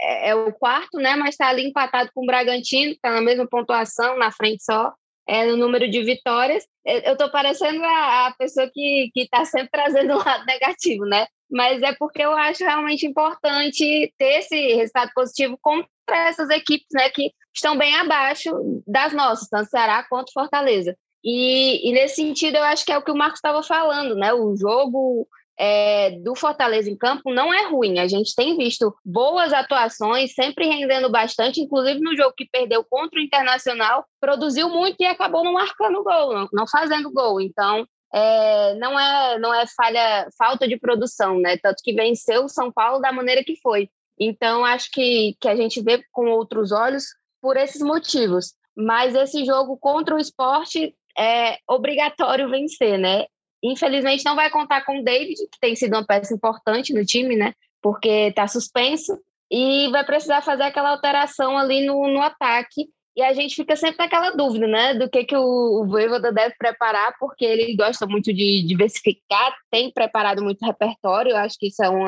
é, 0.00 0.30
é 0.30 0.34
o 0.34 0.52
quarto, 0.52 0.98
né? 0.98 1.16
Mas 1.16 1.30
está 1.30 1.48
ali 1.48 1.66
empatado 1.66 2.10
com 2.14 2.22
o 2.22 2.26
Bragantino, 2.26 2.92
está 2.92 3.10
na 3.10 3.20
mesma 3.20 3.46
pontuação, 3.46 4.18
na 4.18 4.30
frente 4.30 4.64
só, 4.64 4.92
é, 5.26 5.46
no 5.46 5.56
número 5.56 5.88
de 5.88 6.02
vitórias. 6.02 6.64
Eu 6.84 7.12
estou 7.12 7.30
parecendo 7.30 7.82
a, 7.82 8.26
a, 8.26 8.34
pessoa 8.36 8.68
que 8.72 9.10
está 9.14 9.44
sempre 9.44 9.70
trazendo 9.70 10.14
um 10.14 10.18
lado 10.18 10.44
negativo, 10.44 11.04
né? 11.04 11.26
Mas 11.50 11.82
é 11.82 11.94
porque 11.94 12.22
eu 12.22 12.32
acho 12.32 12.64
realmente 12.64 13.06
importante 13.06 14.12
ter 14.18 14.38
esse 14.38 14.74
resultado 14.74 15.10
positivo 15.14 15.58
contra 15.62 15.88
essas 16.28 16.50
equipes, 16.50 16.88
né? 16.92 17.08
Que 17.10 17.30
estão 17.54 17.78
bem 17.78 17.94
abaixo 17.96 18.50
das 18.86 19.12
nossas, 19.12 19.48
tanto 19.48 19.70
Ceará 19.70 20.04
quanto 20.08 20.32
Fortaleza. 20.32 20.96
E, 21.22 21.88
e 21.88 21.92
nesse 21.92 22.16
sentido, 22.16 22.56
eu 22.56 22.64
acho 22.64 22.84
que 22.84 22.92
é 22.92 22.98
o 22.98 23.02
que 23.02 23.10
o 23.10 23.16
Marcos 23.16 23.38
estava 23.38 23.62
falando, 23.62 24.14
né? 24.14 24.34
O 24.34 24.54
jogo 24.56 25.26
é, 25.58 26.10
do 26.18 26.34
Fortaleza 26.34 26.90
em 26.90 26.96
campo 26.96 27.32
não 27.32 27.52
é 27.52 27.68
ruim. 27.68 27.98
A 27.98 28.08
gente 28.08 28.34
tem 28.34 28.56
visto 28.56 28.94
boas 29.04 29.52
atuações, 29.52 30.34
sempre 30.34 30.66
rendendo 30.66 31.10
bastante, 31.10 31.60
inclusive 31.60 32.00
no 32.00 32.16
jogo 32.16 32.34
que 32.36 32.48
perdeu 32.50 32.84
contra 32.84 33.18
o 33.18 33.22
Internacional, 33.22 34.04
produziu 34.20 34.68
muito 34.68 34.96
e 35.00 35.06
acabou 35.06 35.44
não 35.44 35.52
marcando 35.52 36.02
gol, 36.02 36.48
não, 36.52 36.66
fazendo 36.66 37.10
gol. 37.10 37.40
Então, 37.40 37.86
é, 38.12 38.74
não 38.74 38.98
é 38.98 39.38
não 39.38 39.54
é 39.54 39.64
falha, 39.76 40.28
falta 40.38 40.66
de 40.66 40.78
produção, 40.78 41.38
né? 41.38 41.56
Tanto 41.58 41.82
que 41.82 41.92
venceu 41.92 42.44
o 42.44 42.48
São 42.48 42.72
Paulo 42.72 43.00
da 43.00 43.12
maneira 43.12 43.44
que 43.44 43.56
foi. 43.60 43.88
Então, 44.18 44.64
acho 44.64 44.90
que, 44.90 45.36
que 45.40 45.48
a 45.48 45.56
gente 45.56 45.82
vê 45.82 46.02
com 46.12 46.30
outros 46.30 46.70
olhos 46.70 47.04
por 47.40 47.56
esses 47.56 47.82
motivos. 47.82 48.54
Mas 48.76 49.14
esse 49.14 49.44
jogo 49.44 49.76
contra 49.76 50.14
o 50.14 50.18
esporte 50.18 50.94
é 51.16 51.58
obrigatório 51.68 52.48
vencer, 52.48 52.98
né? 52.98 53.26
Infelizmente 53.64 54.24
não 54.26 54.36
vai 54.36 54.50
contar 54.50 54.84
com 54.84 55.00
o 55.00 55.02
David, 55.02 55.36
que 55.50 55.58
tem 55.58 55.74
sido 55.74 55.94
uma 55.94 56.04
peça 56.04 56.34
importante 56.34 56.92
no 56.92 57.04
time, 57.04 57.34
né? 57.34 57.54
Porque 57.80 58.28
está 58.28 58.46
suspenso 58.46 59.18
e 59.50 59.88
vai 59.90 60.04
precisar 60.04 60.42
fazer 60.42 60.64
aquela 60.64 60.90
alteração 60.90 61.56
ali 61.56 61.86
no, 61.86 62.06
no 62.08 62.20
ataque. 62.20 62.88
E 63.16 63.22
a 63.22 63.32
gente 63.32 63.54
fica 63.54 63.74
sempre 63.76 63.98
naquela 63.98 64.30
dúvida, 64.30 64.66
né? 64.66 64.94
Do 64.94 65.08
que, 65.08 65.24
que 65.24 65.36
o, 65.36 65.80
o 65.82 65.86
Voivoda 65.86 66.30
deve 66.30 66.54
preparar, 66.58 67.14
porque 67.18 67.44
ele 67.44 67.74
gosta 67.74 68.06
muito 68.06 68.34
de 68.34 68.66
diversificar, 68.66 69.54
tem 69.70 69.90
preparado 69.90 70.42
muito 70.42 70.64
repertório. 70.64 71.30
Eu 71.30 71.36
acho 71.38 71.56
que 71.58 71.68
isso 71.68 71.82
é 71.82 71.88
um 71.88 72.04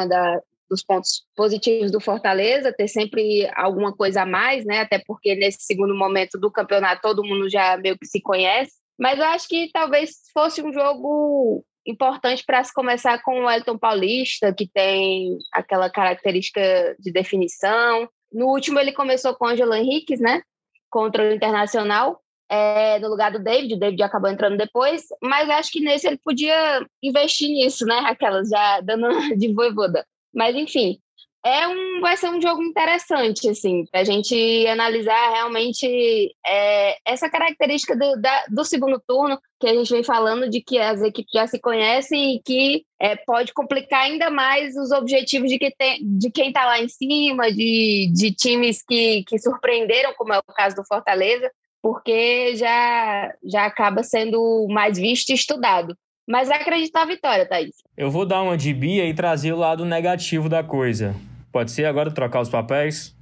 dos 0.68 0.82
pontos 0.82 1.24
positivos 1.34 1.90
do 1.90 2.00
Fortaleza, 2.00 2.74
ter 2.76 2.88
sempre 2.88 3.48
alguma 3.54 3.94
coisa 3.94 4.22
a 4.22 4.26
mais, 4.26 4.64
né? 4.66 4.80
Até 4.80 5.00
porque 5.06 5.34
nesse 5.36 5.62
segundo 5.62 5.94
momento 5.94 6.38
do 6.38 6.50
campeonato 6.50 7.00
todo 7.00 7.24
mundo 7.24 7.48
já 7.48 7.78
meio 7.78 7.96
que 7.96 8.06
se 8.06 8.20
conhece. 8.20 8.74
Mas 8.98 9.18
eu 9.18 9.24
acho 9.26 9.48
que 9.48 9.70
talvez 9.72 10.22
fosse 10.32 10.62
um 10.62 10.72
jogo 10.72 11.64
importante 11.86 12.42
para 12.44 12.62
se 12.64 12.72
começar 12.74 13.22
com 13.22 13.44
o 13.44 13.50
Elton 13.50 13.78
Paulista, 13.78 14.52
que 14.52 14.68
tem 14.68 15.38
aquela 15.52 15.88
característica 15.88 16.96
de 16.98 17.12
definição. 17.12 18.08
No 18.32 18.46
último 18.46 18.78
ele 18.80 18.92
começou 18.92 19.34
com 19.34 19.46
o 19.46 19.48
Angelo 19.48 19.74
Henriquez, 19.74 20.20
né? 20.20 20.42
Contra 20.90 21.22
o 21.22 21.32
Internacional, 21.32 22.20
é, 22.48 22.98
no 22.98 23.08
lugar 23.08 23.30
do 23.30 23.42
David. 23.42 23.74
O 23.74 23.78
David 23.78 24.02
acabou 24.02 24.30
entrando 24.30 24.56
depois, 24.56 25.04
mas 25.22 25.48
acho 25.48 25.70
que 25.70 25.80
nesse 25.80 26.06
ele 26.06 26.18
podia 26.18 26.84
investir 27.02 27.48
nisso, 27.48 27.84
né? 27.84 27.98
Aquelas 28.06 28.48
já 28.48 28.80
dando 28.80 29.08
de 29.36 29.52
voivoda. 29.52 30.04
Mas 30.34 30.56
enfim, 30.56 30.98
é 31.46 31.68
um, 31.68 32.00
vai 32.00 32.16
ser 32.16 32.28
um 32.28 32.42
jogo 32.42 32.60
interessante, 32.60 33.48
assim, 33.48 33.84
para 33.86 34.00
a 34.00 34.04
gente 34.04 34.66
analisar 34.66 35.30
realmente 35.30 36.34
é, 36.44 36.96
essa 37.06 37.30
característica 37.30 37.96
do, 37.96 38.20
da, 38.20 38.46
do 38.48 38.64
segundo 38.64 39.00
turno, 39.06 39.38
que 39.60 39.68
a 39.68 39.72
gente 39.72 39.92
vem 39.92 40.02
falando 40.02 40.50
de 40.50 40.60
que 40.60 40.76
as 40.76 41.00
equipes 41.02 41.30
já 41.32 41.46
se 41.46 41.60
conhecem 41.60 42.34
e 42.34 42.42
que 42.42 42.84
é, 43.00 43.14
pode 43.14 43.54
complicar 43.54 44.06
ainda 44.06 44.28
mais 44.28 44.74
os 44.76 44.90
objetivos 44.90 45.48
de, 45.48 45.56
que 45.56 45.70
tem, 45.70 46.00
de 46.02 46.32
quem 46.32 46.48
está 46.48 46.66
lá 46.66 46.80
em 46.80 46.88
cima, 46.88 47.52
de, 47.52 48.10
de 48.12 48.32
times 48.32 48.82
que, 48.82 49.22
que 49.22 49.38
surpreenderam, 49.38 50.14
como 50.14 50.32
é 50.32 50.38
o 50.38 50.52
caso 50.52 50.74
do 50.74 50.84
Fortaleza, 50.84 51.48
porque 51.80 52.56
já, 52.56 53.32
já 53.44 53.66
acaba 53.66 54.02
sendo 54.02 54.66
mais 54.68 54.98
visto 54.98 55.30
e 55.30 55.34
estudado. 55.34 55.96
Mas 56.28 56.50
acredito 56.50 56.92
na 56.92 57.04
vitória, 57.04 57.48
Thaís. 57.48 57.76
Eu 57.96 58.10
vou 58.10 58.26
dar 58.26 58.42
uma 58.42 58.56
de 58.56 58.74
Bia 58.74 59.08
e 59.08 59.14
trazer 59.14 59.52
o 59.52 59.56
lado 59.56 59.84
negativo 59.84 60.48
da 60.48 60.64
coisa. 60.64 61.14
Pode 61.56 61.70
ser 61.70 61.86
agora 61.86 62.10
trocar 62.10 62.42
os 62.42 62.50
papéis? 62.50 63.16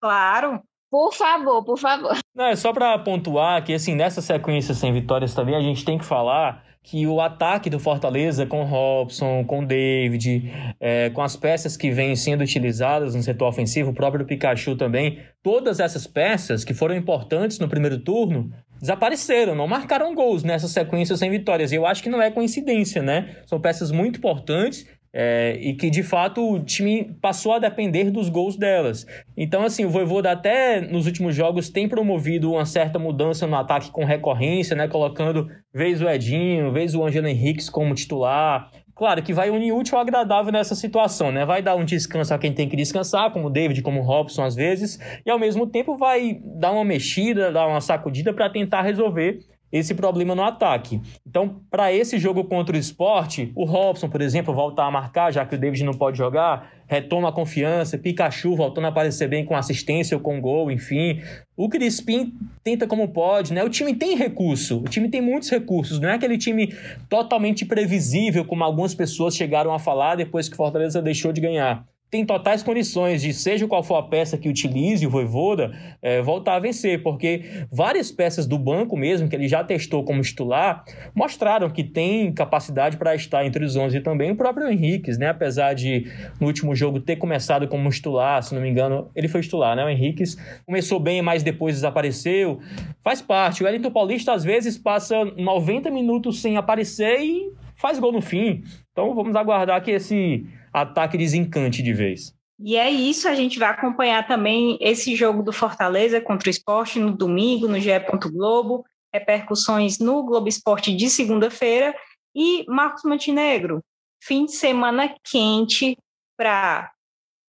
Claro. 0.00 0.62
Por 0.88 1.12
favor, 1.12 1.64
por 1.64 1.76
favor. 1.76 2.16
Não, 2.32 2.46
é 2.46 2.54
só 2.54 2.72
para 2.72 2.96
pontuar 3.00 3.64
que, 3.64 3.72
assim, 3.74 3.96
nessa 3.96 4.22
sequência 4.22 4.74
sem 4.74 4.92
vitórias 4.92 5.34
também, 5.34 5.56
a 5.56 5.60
gente 5.60 5.84
tem 5.84 5.98
que 5.98 6.04
falar 6.04 6.62
que 6.84 7.04
o 7.08 7.20
ataque 7.20 7.68
do 7.68 7.80
Fortaleza 7.80 8.46
com 8.46 8.62
Robson, 8.62 9.44
com 9.44 9.64
David, 9.64 10.52
é, 10.78 11.10
com 11.10 11.20
as 11.20 11.34
peças 11.34 11.76
que 11.76 11.90
vêm 11.90 12.14
sendo 12.14 12.42
utilizadas 12.42 13.16
no 13.16 13.24
setor 13.24 13.48
ofensivo, 13.48 13.90
o 13.90 13.94
próprio 13.94 14.24
Pikachu 14.24 14.76
também, 14.76 15.18
todas 15.42 15.80
essas 15.80 16.06
peças 16.06 16.64
que 16.64 16.72
foram 16.72 16.94
importantes 16.94 17.58
no 17.58 17.68
primeiro 17.68 17.98
turno 17.98 18.52
desapareceram, 18.80 19.56
não 19.56 19.66
marcaram 19.66 20.14
gols 20.14 20.44
nessa 20.44 20.68
sequência 20.68 21.16
sem 21.16 21.28
vitórias. 21.28 21.72
E 21.72 21.74
eu 21.74 21.84
acho 21.84 22.04
que 22.04 22.08
não 22.08 22.22
é 22.22 22.30
coincidência, 22.30 23.02
né? 23.02 23.42
São 23.46 23.60
peças 23.60 23.90
muito 23.90 24.18
importantes 24.18 24.86
é, 25.12 25.58
e 25.60 25.74
que 25.74 25.90
de 25.90 26.02
fato 26.02 26.40
o 26.40 26.60
time 26.60 27.16
passou 27.20 27.52
a 27.52 27.58
depender 27.58 28.10
dos 28.10 28.28
gols 28.28 28.56
delas. 28.56 29.06
Então, 29.36 29.62
assim, 29.62 29.84
o 29.84 29.90
Voivoda 29.90 30.30
até 30.30 30.80
nos 30.80 31.06
últimos 31.06 31.34
jogos 31.34 31.68
tem 31.68 31.88
promovido 31.88 32.52
uma 32.52 32.64
certa 32.64 32.98
mudança 32.98 33.46
no 33.46 33.56
ataque 33.56 33.90
com 33.90 34.04
recorrência, 34.04 34.76
né? 34.76 34.86
Colocando 34.88 35.48
vez 35.74 36.00
o 36.00 36.08
Edinho, 36.08 36.72
vez 36.72 36.94
o 36.94 37.04
Angelo 37.04 37.26
Henriques 37.26 37.68
como 37.68 37.94
titular. 37.94 38.70
Claro 38.94 39.22
que 39.22 39.32
vai 39.32 39.48
unir 39.48 39.72
útil 39.72 39.96
ao 39.96 40.02
agradável 40.02 40.52
nessa 40.52 40.74
situação, 40.74 41.32
né? 41.32 41.46
Vai 41.46 41.62
dar 41.62 41.74
um 41.74 41.84
descanso 41.84 42.34
a 42.34 42.38
quem 42.38 42.52
tem 42.52 42.68
que 42.68 42.76
descansar, 42.76 43.32
como 43.32 43.46
o 43.46 43.50
David, 43.50 43.80
como 43.80 44.00
o 44.00 44.02
Robson 44.02 44.44
às 44.44 44.54
vezes, 44.54 44.98
e 45.24 45.30
ao 45.30 45.38
mesmo 45.38 45.66
tempo 45.66 45.96
vai 45.96 46.38
dar 46.44 46.70
uma 46.70 46.84
mexida, 46.84 47.50
dar 47.50 47.66
uma 47.66 47.80
sacudida 47.80 48.32
para 48.32 48.50
tentar 48.50 48.82
resolver 48.82 49.40
esse 49.72 49.94
problema 49.94 50.34
no 50.34 50.42
ataque. 50.42 51.00
Então, 51.26 51.60
para 51.70 51.92
esse 51.92 52.18
jogo 52.18 52.44
contra 52.44 52.76
o 52.76 52.78
esporte, 52.78 53.52
o 53.54 53.64
Robson, 53.64 54.08
por 54.08 54.20
exemplo, 54.20 54.54
voltar 54.54 54.86
a 54.86 54.90
marcar, 54.90 55.32
já 55.32 55.46
que 55.46 55.54
o 55.54 55.58
David 55.58 55.84
não 55.84 55.94
pode 55.94 56.18
jogar, 56.18 56.70
retoma 56.86 57.28
a 57.28 57.32
confiança, 57.32 57.96
Pikachu 57.96 58.56
voltando 58.56 58.86
a 58.86 58.88
aparecer 58.88 59.28
bem 59.28 59.44
com 59.44 59.54
assistência 59.54 60.16
ou 60.16 60.22
com 60.22 60.40
gol, 60.40 60.70
enfim. 60.70 61.22
O 61.56 61.68
Crispim 61.68 62.34
tenta 62.64 62.86
como 62.86 63.08
pode, 63.08 63.52
né? 63.52 63.62
O 63.62 63.68
time 63.68 63.94
tem 63.94 64.16
recurso, 64.16 64.78
o 64.78 64.88
time 64.88 65.08
tem 65.08 65.20
muitos 65.20 65.48
recursos, 65.50 66.00
não 66.00 66.08
é 66.08 66.14
aquele 66.14 66.36
time 66.36 66.74
totalmente 67.08 67.64
previsível, 67.64 68.44
como 68.44 68.64
algumas 68.64 68.94
pessoas 68.94 69.36
chegaram 69.36 69.72
a 69.72 69.78
falar 69.78 70.16
depois 70.16 70.48
que 70.48 70.56
Fortaleza 70.56 71.00
deixou 71.00 71.32
de 71.32 71.40
ganhar 71.40 71.84
tem 72.10 72.26
totais 72.26 72.62
condições 72.62 73.22
de, 73.22 73.32
seja 73.32 73.68
qual 73.68 73.84
for 73.84 73.94
a 73.94 74.02
peça 74.02 74.36
que 74.36 74.48
utilize 74.48 75.06
o 75.06 75.10
Voivoda, 75.10 75.72
é, 76.02 76.20
voltar 76.20 76.56
a 76.56 76.58
vencer, 76.58 77.02
porque 77.02 77.44
várias 77.70 78.10
peças 78.10 78.46
do 78.46 78.58
banco 78.58 78.96
mesmo, 78.96 79.28
que 79.28 79.36
ele 79.36 79.46
já 79.46 79.62
testou 79.62 80.02
como 80.02 80.20
titular, 80.20 80.84
mostraram 81.14 81.70
que 81.70 81.84
tem 81.84 82.32
capacidade 82.32 82.96
para 82.96 83.14
estar 83.14 83.46
entre 83.46 83.64
os 83.64 83.76
11 83.76 83.98
e 83.98 84.00
também 84.00 84.32
o 84.32 84.36
próprio 84.36 84.68
Henrique, 84.68 85.12
né? 85.12 85.28
Apesar 85.28 85.72
de, 85.74 86.10
no 86.40 86.48
último 86.48 86.74
jogo, 86.74 86.98
ter 86.98 87.16
começado 87.16 87.68
como 87.68 87.88
titular, 87.90 88.42
se 88.42 88.54
não 88.54 88.60
me 88.60 88.68
engano, 88.68 89.08
ele 89.14 89.28
foi 89.28 89.40
titular, 89.40 89.76
né? 89.76 89.84
O 89.84 89.88
Henrique 89.88 90.24
começou 90.66 90.98
bem, 90.98 91.22
mas 91.22 91.44
depois 91.44 91.76
desapareceu. 91.76 92.58
Faz 93.04 93.22
parte. 93.22 93.62
O 93.62 93.66
Wellington 93.66 93.90
Paulista, 93.92 94.32
às 94.32 94.42
vezes, 94.42 94.76
passa 94.76 95.24
90 95.24 95.90
minutos 95.90 96.40
sem 96.40 96.56
aparecer 96.56 97.20
e 97.20 97.52
faz 97.76 97.98
gol 98.00 98.12
no 98.12 98.20
fim. 98.20 98.62
Então, 98.90 99.14
vamos 99.14 99.36
aguardar 99.36 99.80
que 99.82 99.92
esse 99.92 100.44
ataque 100.72 101.18
desencante 101.18 101.82
de 101.82 101.92
vez. 101.92 102.34
E 102.62 102.76
é 102.76 102.90
isso, 102.90 103.26
a 103.26 103.34
gente 103.34 103.58
vai 103.58 103.70
acompanhar 103.70 104.26
também 104.26 104.76
esse 104.80 105.16
jogo 105.16 105.42
do 105.42 105.52
Fortaleza 105.52 106.20
contra 106.20 106.48
o 106.48 106.50
esporte 106.50 106.98
no 106.98 107.16
domingo, 107.16 107.66
no 107.66 107.80
GE. 107.80 107.90
Globo, 108.30 108.84
repercussões 109.12 109.98
no 109.98 110.22
Globo 110.22 110.48
Esporte 110.48 110.94
de 110.94 111.08
segunda-feira. 111.08 111.94
E 112.34 112.64
Marcos 112.68 113.02
Montenegro, 113.02 113.80
fim 114.22 114.44
de 114.44 114.52
semana 114.52 115.14
quente 115.24 115.96
para 116.36 116.92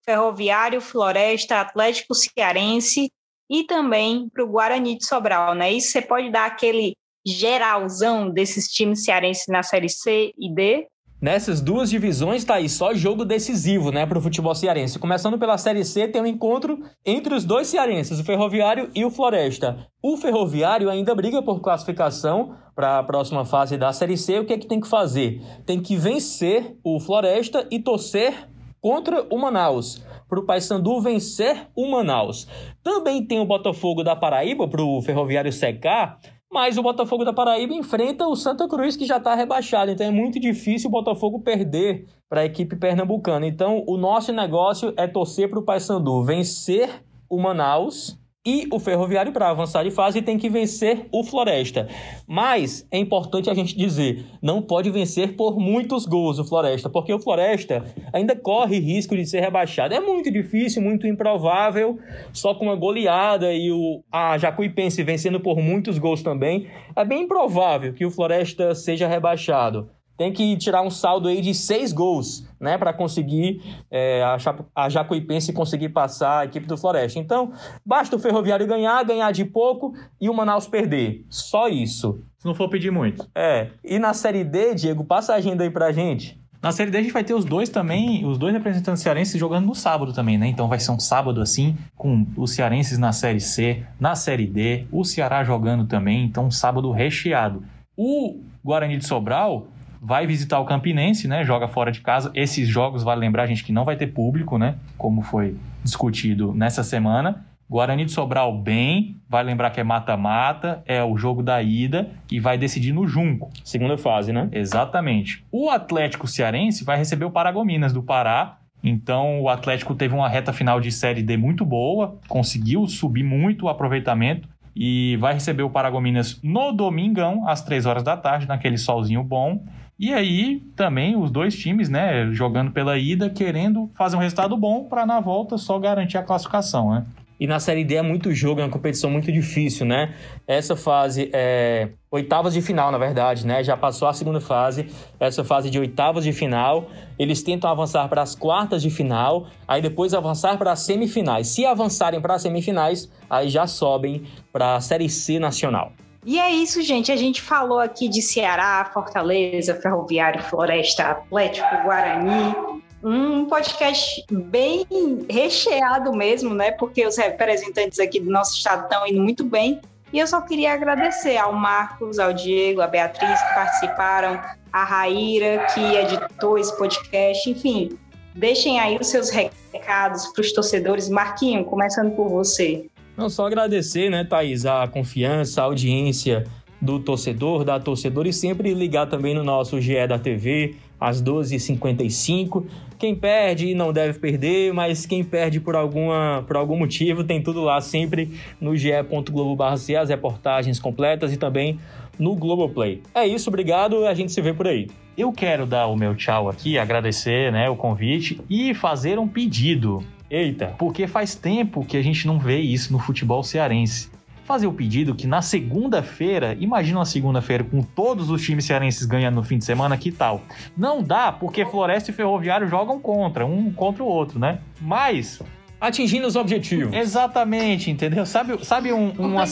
Ferroviário, 0.03 0.81
Floresta, 0.81 1.59
Atlético 1.59 2.15
Cearense 2.15 3.11
e 3.49 3.63
também 3.65 4.29
para 4.29 4.43
o 4.43 4.47
Guarani 4.47 4.97
de 4.97 5.05
Sobral, 5.05 5.53
né? 5.53 5.71
Isso 5.71 5.91
você 5.91 6.01
pode 6.01 6.31
dar 6.31 6.45
aquele 6.45 6.95
geralzão 7.25 8.29
desses 8.29 8.67
times 8.67 9.03
cearenses 9.03 9.45
na 9.47 9.61
Série 9.61 9.89
C 9.89 10.33
e 10.37 10.53
D? 10.53 10.87
Nessas 11.21 11.61
duas 11.61 11.87
divisões 11.87 12.43
tá 12.43 12.55
aí 12.55 12.67
só 12.67 12.95
jogo 12.95 13.23
decisivo, 13.23 13.91
né, 13.91 14.07
para 14.07 14.17
o 14.17 14.21
futebol 14.21 14.55
cearense. 14.55 14.97
Começando 14.97 15.37
pela 15.37 15.55
Série 15.55 15.85
C, 15.85 16.07
tem 16.07 16.19
um 16.19 16.25
encontro 16.25 16.79
entre 17.05 17.35
os 17.35 17.45
dois 17.45 17.67
cearenses, 17.67 18.19
o 18.19 18.23
Ferroviário 18.23 18.89
e 18.95 19.05
o 19.05 19.11
Floresta. 19.11 19.87
O 20.01 20.17
Ferroviário 20.17 20.89
ainda 20.89 21.13
briga 21.13 21.43
por 21.43 21.61
classificação 21.61 22.55
para 22.73 22.97
a 22.97 23.03
próxima 23.03 23.45
fase 23.45 23.77
da 23.77 23.93
Série 23.93 24.17
C. 24.17 24.39
O 24.39 24.45
que 24.45 24.53
é 24.53 24.57
que 24.57 24.65
tem 24.65 24.79
que 24.81 24.87
fazer? 24.87 25.39
Tem 25.63 25.79
que 25.79 25.95
vencer 25.95 26.75
o 26.83 26.99
Floresta 26.99 27.67
e 27.69 27.77
torcer 27.77 28.49
contra 28.81 29.23
o 29.29 29.37
Manaus 29.37 30.03
para 30.27 30.39
o 30.39 30.45
Paysandu 30.45 31.01
vencer 31.01 31.67
o 31.75 31.91
Manaus. 31.91 32.47
Também 32.81 33.23
tem 33.23 33.41
o 33.41 33.45
Botafogo 33.45 34.01
da 34.01 34.15
Paraíba 34.15 34.65
para 34.65 34.81
o 34.81 35.01
Ferroviário 35.01 35.51
secar 35.51 36.19
mas 36.51 36.77
o 36.77 36.83
Botafogo 36.83 37.23
da 37.23 37.31
Paraíba 37.31 37.73
enfrenta 37.73 38.27
o 38.27 38.35
Santa 38.35 38.67
Cruz, 38.67 38.97
que 38.97 39.05
já 39.05 39.17
está 39.17 39.33
rebaixado. 39.33 39.89
Então 39.89 40.05
é 40.05 40.11
muito 40.11 40.39
difícil 40.39 40.89
o 40.89 40.91
Botafogo 40.91 41.39
perder 41.39 42.05
para 42.27 42.41
a 42.41 42.45
equipe 42.45 42.75
pernambucana. 42.75 43.47
Então 43.47 43.83
o 43.87 43.97
nosso 43.97 44.33
negócio 44.33 44.93
é 44.97 45.07
torcer 45.07 45.49
para 45.49 45.59
o 45.59 45.63
Paysandu 45.63 46.23
vencer 46.23 47.03
o 47.29 47.39
Manaus 47.39 48.20
e 48.43 48.67
o 48.71 48.79
Ferroviário, 48.79 49.31
para 49.31 49.49
avançar 49.49 49.83
de 49.83 49.91
fase, 49.91 50.19
tem 50.19 50.35
que 50.35 50.49
vencer 50.49 51.05
o 51.11 51.23
Floresta. 51.23 51.87
Mas 52.27 52.87
é 52.89 52.97
importante 52.97 53.51
a 53.51 53.53
gente 53.53 53.77
dizer: 53.77 54.25
não 54.41 54.63
pode 54.63 54.89
vencer 54.89 55.35
por 55.35 55.59
muitos 55.59 56.07
gols 56.07 56.39
o 56.39 56.43
Floresta, 56.43 56.89
porque 56.89 57.13
o 57.13 57.19
Floresta 57.19 57.85
ainda 58.11 58.35
corre 58.35 58.79
risco 58.79 59.15
de 59.15 59.27
ser 59.27 59.41
rebaixado. 59.41 59.93
É 59.93 59.99
muito 59.99 60.31
difícil, 60.31 60.81
muito 60.81 61.05
improvável, 61.05 61.99
só 62.33 62.55
com 62.55 62.65
uma 62.65 62.75
goleada 62.75 63.53
e 63.53 63.71
o, 63.71 64.03
a 64.11 64.35
Jacuipense 64.39 65.03
vencendo 65.03 65.39
por 65.39 65.57
muitos 65.57 65.99
gols 65.99 66.23
também. 66.23 66.67
É 66.95 67.05
bem 67.05 67.23
improvável 67.23 67.93
que 67.93 68.05
o 68.05 68.11
Floresta 68.11 68.73
seja 68.73 69.07
rebaixado 69.07 69.87
tem 70.21 70.31
que 70.31 70.55
tirar 70.55 70.83
um 70.83 70.91
saldo 70.91 71.27
aí 71.27 71.41
de 71.41 71.51
seis 71.51 71.91
gols, 71.91 72.47
né, 72.59 72.77
para 72.77 72.93
conseguir 72.93 73.59
é, 73.89 74.21
a, 74.21 74.37
a 74.75 74.87
Jacuipense 74.87 75.51
conseguir 75.51 75.89
passar 75.89 76.41
a 76.41 76.45
equipe 76.45 76.67
do 76.67 76.77
Floresta. 76.77 77.17
Então, 77.17 77.53
basta 77.83 78.15
o 78.15 78.19
Ferroviário 78.19 78.67
ganhar, 78.67 79.03
ganhar 79.03 79.31
de 79.31 79.43
pouco 79.43 79.95
e 80.19 80.29
o 80.29 80.33
Manaus 80.33 80.67
perder. 80.67 81.25
Só 81.27 81.67
isso. 81.67 82.21
Se 82.37 82.45
não 82.45 82.53
for 82.53 82.69
pedir 82.69 82.91
muito. 82.91 83.27
É. 83.33 83.69
E 83.83 83.97
na 83.97 84.13
Série 84.13 84.43
D, 84.43 84.75
Diego, 84.75 85.03
passa 85.03 85.33
a 85.33 85.37
agenda 85.37 85.63
aí 85.63 85.71
pra 85.71 85.91
gente. 85.91 86.39
Na 86.61 86.71
Série 86.71 86.91
D 86.91 86.99
a 86.99 87.01
gente 87.01 87.13
vai 87.13 87.23
ter 87.23 87.33
os 87.33 87.43
dois 87.43 87.67
também, 87.67 88.23
os 88.23 88.37
dois 88.37 88.53
representantes 88.53 89.01
cearenses 89.01 89.39
jogando 89.39 89.65
no 89.65 89.73
sábado 89.73 90.13
também, 90.13 90.37
né? 90.37 90.45
Então 90.45 90.67
vai 90.67 90.79
ser 90.79 90.91
um 90.91 90.99
sábado 90.99 91.41
assim, 91.41 91.75
com 91.97 92.27
os 92.37 92.51
cearenses 92.51 92.99
na 92.99 93.11
Série 93.11 93.39
C, 93.39 93.83
na 93.99 94.13
Série 94.13 94.45
D, 94.45 94.85
o 94.91 95.03
Ceará 95.03 95.43
jogando 95.43 95.87
também, 95.87 96.23
então 96.23 96.45
um 96.45 96.51
sábado 96.51 96.91
recheado. 96.91 97.63
O 97.97 98.39
Guarani 98.63 98.97
de 98.97 99.07
Sobral 99.07 99.65
vai 100.01 100.25
visitar 100.25 100.59
o 100.59 100.65
Campinense, 100.65 101.27
né? 101.27 101.43
Joga 101.43 101.67
fora 101.67 101.91
de 101.91 102.01
casa. 102.01 102.31
Esses 102.33 102.67
jogos, 102.67 103.03
vale 103.03 103.21
lembrar, 103.21 103.45
gente, 103.45 103.63
que 103.63 103.71
não 103.71 103.85
vai 103.85 103.95
ter 103.95 104.07
público, 104.07 104.57
né? 104.57 104.75
Como 104.97 105.21
foi 105.21 105.55
discutido 105.83 106.55
nessa 106.55 106.83
semana. 106.83 107.45
Guarani 107.69 108.03
de 108.03 108.11
Sobral 108.11 108.57
bem, 108.57 109.15
vai 109.29 109.43
lembrar 109.43 109.69
que 109.69 109.79
é 109.79 109.83
mata-mata, 109.83 110.83
é 110.85 111.01
o 111.01 111.15
jogo 111.15 111.41
da 111.41 111.61
ida 111.61 112.09
e 112.29 112.37
vai 112.37 112.57
decidir 112.57 112.91
no 112.91 113.07
Junco. 113.07 113.49
Segunda 113.63 113.97
fase, 113.97 114.33
né? 114.33 114.49
Exatamente. 114.51 115.45
O 115.49 115.69
Atlético 115.69 116.27
Cearense 116.27 116.83
vai 116.83 116.97
receber 116.97 117.23
o 117.23 117.31
Paragominas 117.31 117.93
do 117.93 118.03
Pará. 118.03 118.57
Então 118.83 119.39
o 119.41 119.47
Atlético 119.47 119.95
teve 119.95 120.13
uma 120.13 120.27
reta 120.27 120.51
final 120.51 120.81
de 120.81 120.91
Série 120.91 121.21
D 121.21 121.37
muito 121.37 121.63
boa, 121.63 122.17
conseguiu 122.27 122.87
subir 122.87 123.23
muito 123.23 123.67
o 123.67 123.69
aproveitamento 123.69 124.49
e 124.75 125.15
vai 125.17 125.33
receber 125.33 125.63
o 125.63 125.69
Paragominas 125.69 126.39
no 126.43 126.71
domingão, 126.71 127.47
às 127.47 127.61
3 127.61 127.85
horas 127.85 128.03
da 128.03 128.17
tarde, 128.17 128.47
naquele 128.47 128.77
solzinho 128.77 129.23
bom. 129.23 129.63
E 130.01 130.11
aí 130.11 130.63
também 130.75 131.15
os 131.15 131.29
dois 131.29 131.55
times, 131.55 131.87
né, 131.87 132.31
jogando 132.31 132.71
pela 132.71 132.97
ida, 132.97 133.29
querendo 133.29 133.87
fazer 133.93 134.15
um 134.15 134.19
resultado 134.19 134.57
bom 134.57 134.85
para 134.85 135.05
na 135.05 135.19
volta 135.19 135.59
só 135.59 135.77
garantir 135.77 136.17
a 136.17 136.23
classificação, 136.23 136.89
né? 136.89 137.05
E 137.39 137.45
na 137.45 137.59
Série 137.59 137.83
D 137.83 137.95
é 137.95 138.01
muito 138.01 138.33
jogo, 138.33 138.61
é 138.61 138.63
uma 138.63 138.69
competição 138.71 139.11
muito 139.11 139.31
difícil, 139.31 139.85
né? 139.85 140.15
Essa 140.47 140.75
fase 140.75 141.29
é 141.31 141.89
oitavas 142.09 142.55
de 142.55 142.63
final, 142.63 142.91
na 142.91 142.97
verdade, 142.97 143.45
né? 143.45 143.63
Já 143.63 143.77
passou 143.77 144.07
a 144.07 144.13
segunda 144.13 144.41
fase, 144.41 144.87
essa 145.19 145.43
fase 145.43 145.69
de 145.69 145.77
oitavas 145.77 146.23
de 146.23 146.33
final. 146.33 146.89
Eles 147.19 147.43
tentam 147.43 147.69
avançar 147.69 148.07
para 148.09 148.23
as 148.23 148.33
quartas 148.33 148.81
de 148.81 148.89
final, 148.89 149.47
aí 149.67 149.83
depois 149.83 150.15
avançar 150.15 150.57
para 150.57 150.71
as 150.71 150.79
semifinais. 150.79 151.47
Se 151.47 151.63
avançarem 151.63 152.19
para 152.19 152.35
as 152.35 152.41
semifinais, 152.41 153.07
aí 153.29 153.49
já 153.49 153.67
sobem 153.67 154.23
para 154.51 154.77
a 154.77 154.81
Série 154.81 155.09
C 155.09 155.37
nacional. 155.37 155.93
E 156.25 156.39
é 156.39 156.51
isso, 156.51 156.81
gente. 156.81 157.11
A 157.11 157.15
gente 157.15 157.41
falou 157.41 157.79
aqui 157.79 158.07
de 158.07 158.21
Ceará, 158.21 158.89
Fortaleza, 158.93 159.75
Ferroviário, 159.75 160.41
Floresta, 160.43 161.03
Atlético, 161.03 161.83
Guarani. 161.83 162.55
Um 163.03 163.45
podcast 163.45 164.23
bem 164.31 164.85
recheado 165.27 166.13
mesmo, 166.13 166.53
né? 166.53 166.71
Porque 166.71 167.05
os 167.05 167.17
representantes 167.17 167.99
aqui 167.99 168.19
do 168.19 168.29
nosso 168.29 168.55
estado 168.55 168.83
estão 168.83 169.07
indo 169.07 169.21
muito 169.21 169.43
bem. 169.43 169.81
E 170.13 170.19
eu 170.19 170.27
só 170.27 170.41
queria 170.41 170.73
agradecer 170.73 171.37
ao 171.37 171.53
Marcos, 171.53 172.19
ao 172.19 172.33
Diego, 172.33 172.81
a 172.81 172.87
Beatriz 172.87 173.41
que 173.41 173.53
participaram, 173.55 174.39
a 174.71 174.83
Raíra 174.83 175.65
que 175.73 175.79
editou 175.79 176.57
esse 176.59 176.77
podcast, 176.77 177.49
enfim. 177.49 177.97
Deixem 178.35 178.79
aí 178.79 178.97
os 178.99 179.07
seus 179.07 179.29
recados 179.29 180.27
para 180.27 180.41
os 180.41 180.51
torcedores. 180.53 181.09
Marquinho, 181.09 181.65
começando 181.65 182.15
por 182.15 182.29
você. 182.29 182.85
Não, 183.21 183.29
só 183.29 183.45
agradecer, 183.45 184.09
né, 184.09 184.23
Thaís, 184.23 184.65
a 184.65 184.87
confiança, 184.87 185.61
a 185.61 185.65
audiência 185.65 186.43
do 186.81 186.99
torcedor, 186.99 187.63
da 187.63 187.79
torcedora 187.79 188.27
e 188.27 188.33
sempre 188.33 188.73
ligar 188.73 189.05
também 189.05 189.35
no 189.35 189.43
nosso 189.43 189.79
GE 189.79 190.07
da 190.07 190.17
TV 190.17 190.73
às 190.99 191.21
12h55. 191.21 192.65
Quem 192.97 193.13
perde 193.13 193.75
não 193.75 193.93
deve 193.93 194.17
perder, 194.17 194.73
mas 194.73 195.05
quem 195.05 195.23
perde 195.23 195.59
por, 195.59 195.75
alguma, 195.75 196.43
por 196.47 196.55
algum 196.55 196.75
motivo 196.75 197.23
tem 197.23 197.39
tudo 197.43 197.61
lá 197.61 197.79
sempre 197.79 198.31
no 198.59 198.75
ge.globo.br, 198.75 199.63
as 199.99 200.09
reportagens 200.09 200.79
completas 200.79 201.31
e 201.31 201.37
também 201.37 201.79
no 202.17 202.35
Globoplay. 202.35 203.03
É 203.13 203.27
isso, 203.27 203.51
obrigado, 203.51 204.07
a 204.07 204.15
gente 204.15 204.31
se 204.31 204.41
vê 204.41 204.51
por 204.51 204.67
aí. 204.67 204.87
Eu 205.15 205.31
quero 205.31 205.67
dar 205.67 205.85
o 205.85 205.95
meu 205.95 206.15
tchau 206.15 206.49
aqui, 206.49 206.79
agradecer 206.79 207.51
né, 207.51 207.69
o 207.69 207.75
convite 207.75 208.41
e 208.49 208.73
fazer 208.73 209.19
um 209.19 209.27
pedido. 209.27 210.03
Eita. 210.31 210.73
Porque 210.79 211.07
faz 211.07 211.35
tempo 211.35 211.83
que 211.85 211.97
a 211.97 212.01
gente 212.01 212.25
não 212.25 212.39
vê 212.39 212.59
isso 212.59 212.93
no 212.93 212.99
futebol 212.99 213.43
cearense. 213.43 214.09
Fazer 214.45 214.65
o 214.65 214.73
pedido 214.73 215.13
que 215.13 215.27
na 215.27 215.41
segunda-feira, 215.41 216.55
imagina 216.59 216.99
uma 216.99 217.05
segunda-feira 217.05 217.65
com 217.65 217.83
todos 217.83 218.29
os 218.29 218.41
times 218.41 218.63
cearenses 218.65 219.05
ganhando 219.05 219.35
no 219.35 219.43
fim 219.43 219.57
de 219.57 219.65
semana, 219.65 219.97
que 219.97 220.11
tal? 220.11 220.41
Não 220.75 221.03
dá, 221.03 221.31
porque 221.31 221.65
Floresta 221.65 222.11
e 222.11 222.13
Ferroviário 222.13 222.67
jogam 222.67 222.99
contra, 222.99 223.45
um 223.45 223.71
contra 223.73 224.01
o 224.01 224.07
outro, 224.07 224.39
né? 224.39 224.59
Mas 224.79 225.41
atingindo 225.81 226.27
os 226.27 226.35
objetivos. 226.35 226.95
Exatamente, 226.95 227.89
entendeu? 227.89 228.25
Sabe, 228.25 228.63
sabe 228.63 228.93
um, 228.93 229.11
uma, 229.17 229.43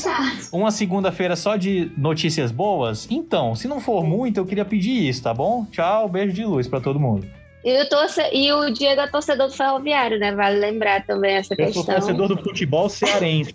uma 0.51 0.71
segunda-feira 0.71 1.35
só 1.35 1.57
de 1.57 1.91
notícias 1.97 2.51
boas? 2.51 3.07
Então, 3.09 3.55
se 3.55 3.67
não 3.67 3.81
for 3.81 4.05
muito, 4.05 4.37
eu 4.37 4.45
queria 4.45 4.63
pedir 4.63 5.09
isso, 5.09 5.23
tá 5.23 5.33
bom? 5.33 5.65
Tchau, 5.71 6.07
beijo 6.07 6.31
de 6.31 6.45
luz 6.45 6.67
para 6.67 6.79
todo 6.79 6.99
mundo. 6.99 7.27
E 7.63 7.81
o, 7.81 7.89
torce... 7.89 8.21
e 8.31 8.51
o 8.53 8.69
Diego 8.69 9.01
é 9.01 9.07
torcedor 9.07 9.47
do 9.47 9.53
Ferroviário, 9.53 10.17
né? 10.17 10.33
Vale 10.33 10.59
lembrar 10.59 11.05
também 11.05 11.35
essa 11.35 11.53
eu 11.53 11.57
questão. 11.57 11.81
Eu 11.81 11.85
sou 11.85 11.95
torcedor 11.95 12.27
do 12.29 12.41
futebol 12.41 12.89
cearense. 12.89 13.53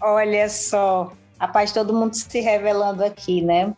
Olha 0.00 0.48
só, 0.48 1.12
rapaz, 1.38 1.72
todo 1.72 1.92
mundo 1.92 2.14
se 2.14 2.40
revelando 2.40 3.04
aqui, 3.04 3.40
né? 3.40 3.72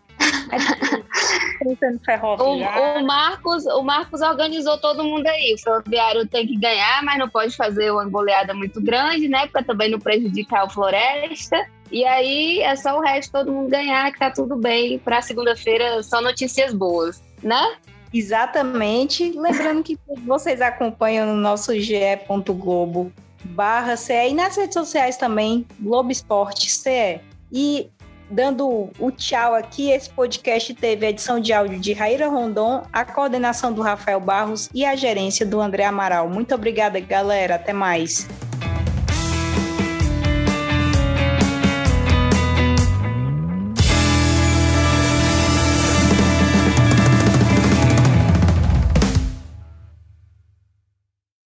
o, 2.41 2.99
o, 2.99 3.07
Marcos, 3.07 3.67
o 3.67 3.83
Marcos 3.83 4.21
organizou 4.23 4.79
todo 4.79 5.05
mundo 5.05 5.27
aí. 5.27 5.55
O 5.55 5.59
Ferroviário 5.59 6.27
tem 6.27 6.47
que 6.47 6.57
ganhar, 6.57 7.03
mas 7.03 7.19
não 7.19 7.29
pode 7.29 7.55
fazer 7.55 7.91
uma 7.91 8.07
goleada 8.07 8.55
muito 8.55 8.81
grande, 8.81 9.29
né? 9.29 9.47
Para 9.47 9.63
também 9.63 9.91
não 9.91 9.99
prejudicar 9.99 10.65
o 10.65 10.71
Floresta. 10.71 11.67
E 11.91 12.05
aí 12.05 12.61
é 12.61 12.75
só 12.77 12.97
o 12.97 13.01
resto 13.01 13.33
todo 13.33 13.53
mundo 13.53 13.69
ganhar, 13.69 14.11
que 14.13 14.19
tá 14.19 14.31
tudo 14.31 14.57
bem. 14.57 14.99
Para 14.99 15.21
segunda-feira, 15.21 16.03
só 16.03 16.21
notícias 16.21 16.73
boas, 16.73 17.23
né? 17.43 17.77
Exatamente. 18.13 19.33
Lembrando 19.39 19.83
que 19.83 19.99
vocês 20.25 20.61
acompanham 20.61 21.27
no 21.27 21.41
nosso 21.41 21.79
ge.globo 21.79 23.13
barra 23.45 23.97
CE 23.97 24.29
e 24.31 24.35
nas 24.35 24.57
redes 24.57 24.75
sociais 24.75 25.17
também, 25.17 25.67
Globo 25.79 26.11
Esporte 26.11 26.71
CE. 26.71 27.21
E 27.53 27.89
dando 28.31 28.91
o 28.99 29.11
tchau 29.11 29.55
aqui, 29.55 29.91
esse 29.91 30.09
podcast 30.11 30.73
teve 30.75 31.07
a 31.07 31.11
edição 31.11 31.41
de 31.41 31.53
áudio 31.53 31.79
de 31.79 31.93
Raíra 31.93 32.29
Rondon, 32.29 32.83
a 32.93 33.05
coordenação 33.05 33.73
do 33.73 33.83
Rafael 33.83 34.21
Barros 34.21 34.69
e 34.75 34.85
a 34.85 34.95
gerência 34.95 35.45
do 35.45 35.61
André 35.61 35.85
Amaral. 35.85 36.29
Muito 36.29 36.55
obrigada, 36.55 37.01
galera. 37.01 37.57
Até 37.57 37.73
mais. 37.73 38.29